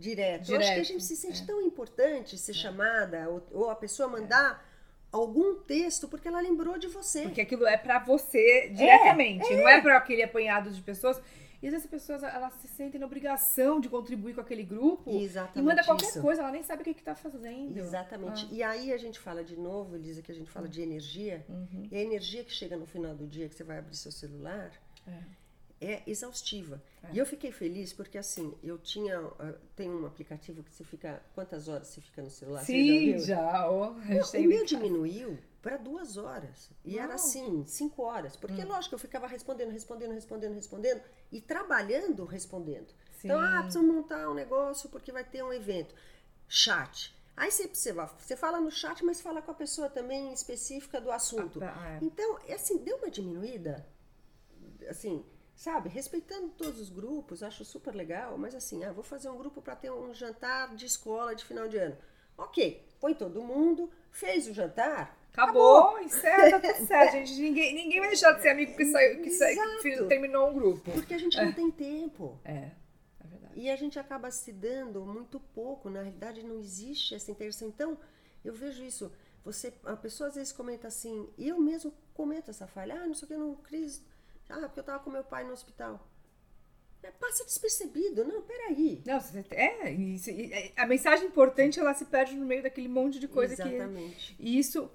Direto. 0.01 0.45
Direto. 0.45 0.51
Eu 0.51 0.59
acho 0.61 0.75
que 0.75 0.81
a 0.81 0.85
gente 0.85 1.05
se 1.05 1.17
sente 1.17 1.43
é. 1.43 1.47
tão 1.47 1.61
importante 1.61 2.39
ser 2.39 2.53
é. 2.53 2.55
chamada, 2.55 3.29
ou, 3.29 3.47
ou, 3.53 3.71
a 3.71 3.77
pessoa 3.77 4.09
mandar 4.09 4.67
algum 5.13 5.57
texto 5.57 6.09
porque 6.09 6.27
ela 6.27 6.41
lembrou 6.41 6.79
de 6.79 6.89
você. 6.89 7.23
Porque 7.23 7.43
aquilo 7.43 7.67
é 7.67 7.77
para 7.77 7.99
você 7.99 8.71
diretamente, 8.71 9.55
não 9.55 9.69
é 9.69 9.81
para 9.81 9.97
aquele 9.97 10.23
apanhado 10.23 10.71
de 10.71 10.81
pessoas. 10.81 11.21
E 11.63 11.67
às 11.67 11.73
vezes 11.73 11.85
as 11.85 11.91
pessoas 11.91 12.23
elas 12.23 12.55
se 12.55 12.69
sentem 12.69 12.99
na 12.99 13.07
obrigação 13.07 13.81
de 13.81 13.89
contribuir 13.89 14.35
com 14.35 14.41
aquele 14.41 14.63
grupo. 14.63 15.11
Exatamente. 15.11 15.59
E 15.59 15.63
manda 15.63 15.85
qualquer 15.85 16.09
isso. 16.09 16.23
coisa, 16.23 16.41
ela 16.41 16.51
nem 16.51 16.63
sabe 16.63 16.83
o 16.83 16.85
que 16.85 16.91
está 16.91 17.15
fazendo. 17.15 17.77
Exatamente. 17.77 18.47
Ah. 18.47 18.55
E 18.55 18.63
aí 18.63 18.93
a 18.93 18.97
gente 18.97 19.19
fala 19.19 19.45
de 19.45 19.57
novo, 19.57 19.95
Elisa, 19.95 20.23
que 20.23 20.33
a 20.33 20.35
gente 20.35 20.51
fala 20.51 20.69
de 20.69 20.81
energia. 20.81 21.45
Uhum. 21.49 21.89
E 21.91 21.97
a 21.97 22.01
energia 22.01 22.43
que 22.43 22.53
chega 22.53 22.77
no 22.77 22.87
final 22.87 23.15
do 23.15 23.27
dia, 23.27 23.49
que 23.49 23.55
você 23.55 23.65
vai 23.65 23.79
abrir 23.79 23.95
seu 23.95 24.11
celular, 24.11 24.73
é, 25.07 25.93
é 25.93 26.03
exaustiva. 26.07 26.83
É. 27.03 27.13
E 27.13 27.19
eu 27.19 27.27
fiquei 27.27 27.53
feliz 27.53 27.93
porque 27.93 28.17
assim, 28.17 28.55
eu 28.63 28.79
tinha. 28.79 29.21
Uh, 29.21 29.55
tem 29.77 29.91
um 29.91 30.07
aplicativo 30.07 30.63
que 30.63 30.73
você 30.75 30.85
fica. 30.85 31.23
Quantas 31.35 31.69
horas 31.69 31.89
você 31.89 32.01
fica 32.01 32.23
no 32.23 32.31
celular? 32.31 32.65
Sim, 32.65 33.19
já. 33.19 33.37
já 33.37 33.71
oh, 33.71 33.91
o 33.93 34.43
meu 34.43 34.65
diminuiu 34.65 35.39
para 35.63 35.77
duas 35.77 36.17
horas. 36.17 36.71
E 36.85 36.97
Uau. 36.97 37.05
era 37.05 37.15
assim, 37.15 37.65
cinco 37.67 38.03
horas. 38.03 38.37
Porque, 38.37 38.63
hum. 38.63 38.69
lógico, 38.69 38.95
eu 38.95 38.99
ficava 38.99 39.27
respondendo, 39.27 39.71
respondendo, 39.71 40.13
respondendo, 40.13 40.55
respondendo 40.55 41.03
e 41.31 41.41
trabalhando 41.41 42.25
respondendo. 42.25 42.89
Sim. 43.19 43.29
Então, 43.29 43.41
ah, 43.41 43.61
precisamos 43.61 43.95
montar 43.95 44.29
um 44.29 44.35
negócio 44.35 44.89
porque 44.89 45.13
vai 45.13 45.25
ter 45.25 45.43
um 45.43 45.53
evento. 45.53 45.95
Chat. 46.49 47.15
Aí 47.37 47.51
você, 47.51 47.69
você, 47.69 47.93
você 47.93 48.37
fala 48.37 48.61
no 48.61 48.71
chat, 48.71 49.05
mas 49.05 49.21
fala 49.21 49.41
com 49.41 49.51
a 49.51 49.55
pessoa 49.55 49.89
também 49.89 50.33
específica 50.33 51.01
do 51.01 51.11
assunto. 51.11 51.63
Ah, 51.63 51.99
é. 52.01 52.05
Então, 52.05 52.39
é 52.47 52.55
assim, 52.55 52.79
deu 52.79 52.97
uma 52.97 53.11
diminuída. 53.11 53.87
Assim, 54.89 55.25
sabe? 55.55 55.91
Respeitando 55.91 56.49
todos 56.51 56.81
os 56.81 56.89
grupos, 56.89 57.43
acho 57.43 57.65
super 57.67 57.95
legal, 57.95 58.39
mas 58.39 58.55
assim, 58.55 58.83
ah, 58.83 58.93
vou 58.93 59.05
fazer 59.05 59.29
um 59.29 59.37
grupo 59.37 59.61
para 59.61 59.77
ter 59.77 59.91
um 59.91 60.13
jantar 60.15 60.75
de 60.75 60.87
escola 60.87 61.35
de 61.35 61.45
final 61.45 61.69
de 61.69 61.77
ano. 61.77 61.99
Ok, 62.37 62.83
põe 62.99 63.15
todo 63.15 63.43
mundo, 63.43 63.91
fez 64.11 64.49
o 64.49 64.55
jantar, 64.55 65.20
Acabou, 65.41 65.79
Acabou. 65.79 66.01
encerra, 66.03 66.61
tá 66.61 66.61
tudo 66.61 66.87
certo, 66.87 67.13
gente. 67.13 67.41
Ninguém, 67.41 67.75
ninguém 67.75 68.01
vai 68.01 68.09
deixar 68.11 68.33
de 68.33 68.43
ser 68.43 68.51
amigo 68.51 68.77
que, 68.77 68.85
saiu, 68.85 69.23
que, 69.23 69.31
saiu, 69.31 69.79
que 69.81 70.05
terminou 70.05 70.51
um 70.51 70.53
grupo. 70.53 70.91
Porque 70.93 71.15
a 71.15 71.19
gente 71.19 71.37
não 71.37 71.49
é. 71.49 71.53
tem 71.53 71.71
tempo. 71.71 72.39
É, 72.45 72.71
é 73.21 73.27
verdade. 73.27 73.55
E 73.57 73.71
a 73.71 73.77
gente 73.77 73.99
acaba 73.99 74.31
se 74.31 74.53
dando 74.53 75.01
muito 75.07 75.41
pouco. 75.41 75.89
Na 75.89 76.03
realidade, 76.03 76.43
não 76.43 76.59
existe 76.59 77.15
essa 77.15 77.31
interação. 77.31 77.69
Então, 77.69 77.99
eu 78.45 78.53
vejo 78.53 78.83
isso. 78.85 79.11
Você, 79.43 79.73
a 79.85 79.97
pessoa 79.97 80.29
às 80.29 80.35
vezes 80.35 80.53
comenta 80.53 80.89
assim, 80.89 81.27
e 81.39 81.49
eu 81.49 81.59
mesmo 81.59 81.95
comento 82.13 82.51
essa 82.51 82.67
falha. 82.67 83.01
Ah, 83.01 83.07
não 83.07 83.15
sei 83.15 83.25
o 83.25 83.29
que, 83.29 83.37
não, 83.37 83.55
Cris. 83.57 84.05
Ah, 84.49 84.61
porque 84.61 84.81
eu 84.81 84.85
tava 84.85 85.03
com 85.03 85.09
meu 85.09 85.25
pai 85.25 85.45
no 85.45 85.53
hospital. 85.53 86.07
É, 87.03 87.11
passa 87.13 87.45
despercebido. 87.45 88.25
Não, 88.25 88.43
peraí. 88.43 89.03
Não, 89.07 89.19
é, 89.53 89.91
isso, 89.91 90.29
é, 90.29 90.73
a 90.77 90.87
mensagem 90.87 91.27
importante 91.27 91.81
ela 91.81 91.95
se 91.95 92.05
perde 92.05 92.37
no 92.37 92.45
meio 92.45 92.63
daquele 92.63 92.89
monte 92.89 93.19
de 93.19 93.27
coisa 93.27 93.55
Exatamente. 93.55 94.35
que. 94.35 94.43
E 94.43 94.59
isso 94.59 94.91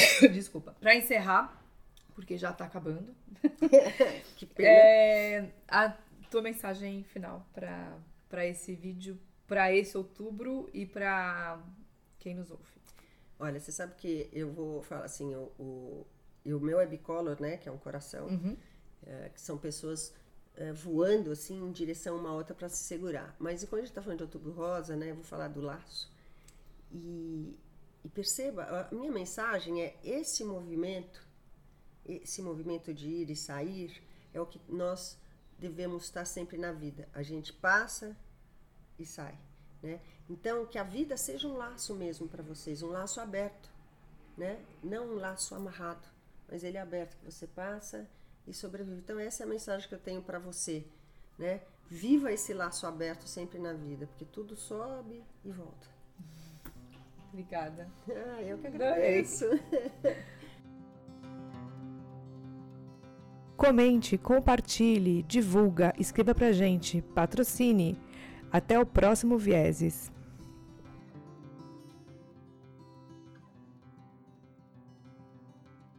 Desculpa. 0.32 0.76
Para 0.80 0.94
encerrar, 0.94 1.62
porque 2.14 2.36
já 2.36 2.50
está 2.50 2.64
acabando. 2.64 3.14
que 4.36 4.46
pena. 4.46 4.68
É, 4.68 5.48
a 5.68 5.94
tua 6.30 6.42
mensagem 6.42 7.04
final 7.04 7.46
para 7.54 8.46
esse 8.46 8.74
vídeo, 8.74 9.18
para 9.46 9.72
esse 9.72 9.96
outubro 9.96 10.68
e 10.72 10.84
para 10.84 11.60
quem 12.18 12.34
nos 12.34 12.50
ouve. 12.50 12.64
Olha, 13.38 13.60
você 13.60 13.70
sabe 13.70 13.94
que 13.96 14.28
eu 14.32 14.50
vou 14.50 14.82
falar 14.82 15.04
assim, 15.04 15.34
o, 15.34 15.52
o, 15.58 16.06
o 16.46 16.60
meu 16.60 16.80
é 16.80 16.86
bicolor, 16.86 17.40
né, 17.40 17.58
que 17.58 17.68
é 17.68 17.72
um 17.72 17.76
coração, 17.78 18.26
uhum. 18.26 18.56
é, 19.06 19.28
que 19.28 19.40
são 19.40 19.58
pessoas 19.58 20.14
é, 20.56 20.72
voando 20.72 21.30
assim 21.30 21.62
em 21.62 21.70
direção 21.70 22.16
uma 22.16 22.32
outra 22.32 22.54
para 22.54 22.68
se 22.68 22.82
segurar. 22.82 23.36
Mas 23.38 23.62
quando 23.64 23.80
a 23.80 23.84
gente 23.84 23.90
está 23.90 24.00
falando 24.00 24.18
de 24.18 24.24
outubro 24.24 24.52
rosa, 24.52 24.96
né, 24.96 25.10
eu 25.10 25.16
vou 25.16 25.24
falar 25.24 25.48
do 25.48 25.60
laço. 25.60 26.10
E 26.90 27.54
e 28.06 28.08
perceba, 28.08 28.62
a 28.62 28.94
minha 28.94 29.10
mensagem 29.10 29.82
é 29.82 29.96
esse 30.04 30.44
movimento, 30.44 31.26
esse 32.04 32.40
movimento 32.40 32.94
de 32.94 33.08
ir 33.08 33.30
e 33.30 33.34
sair, 33.34 34.00
é 34.32 34.40
o 34.40 34.46
que 34.46 34.60
nós 34.68 35.18
devemos 35.58 36.04
estar 36.04 36.24
sempre 36.24 36.56
na 36.56 36.70
vida. 36.70 37.08
A 37.12 37.24
gente 37.24 37.52
passa 37.52 38.16
e 38.96 39.04
sai, 39.04 39.36
né? 39.82 40.00
Então 40.30 40.64
que 40.66 40.78
a 40.78 40.84
vida 40.84 41.16
seja 41.16 41.48
um 41.48 41.56
laço 41.56 41.96
mesmo 41.96 42.28
para 42.28 42.44
vocês, 42.44 42.80
um 42.80 42.90
laço 42.90 43.18
aberto, 43.20 43.68
né? 44.36 44.64
Não 44.84 45.08
um 45.08 45.16
laço 45.16 45.56
amarrado, 45.56 46.06
mas 46.46 46.62
ele 46.62 46.76
é 46.76 46.80
aberto 46.80 47.16
que 47.16 47.24
você 47.24 47.48
passa 47.48 48.08
e 48.46 48.54
sobrevive. 48.54 49.00
Então 49.00 49.18
essa 49.18 49.42
é 49.42 49.46
a 49.46 49.48
mensagem 49.48 49.88
que 49.88 49.94
eu 49.96 49.98
tenho 49.98 50.22
para 50.22 50.38
você, 50.38 50.86
né? 51.36 51.60
Viva 51.90 52.30
esse 52.30 52.54
laço 52.54 52.86
aberto 52.86 53.26
sempre 53.26 53.58
na 53.58 53.72
vida, 53.72 54.06
porque 54.06 54.24
tudo 54.24 54.54
sobe 54.54 55.24
e 55.44 55.50
volta. 55.50 55.95
Obrigada. 57.36 57.86
Ah, 58.08 58.42
eu 58.42 58.56
que 58.56 58.66
agradeço. 58.66 59.44
Comente, 63.58 64.16
compartilhe, 64.16 65.22
divulga, 65.22 65.92
escreva 65.98 66.34
pra 66.34 66.50
gente, 66.50 67.02
patrocine. 67.14 68.00
Até 68.50 68.80
o 68.80 68.86
próximo 68.86 69.36
Vieses. 69.36 70.10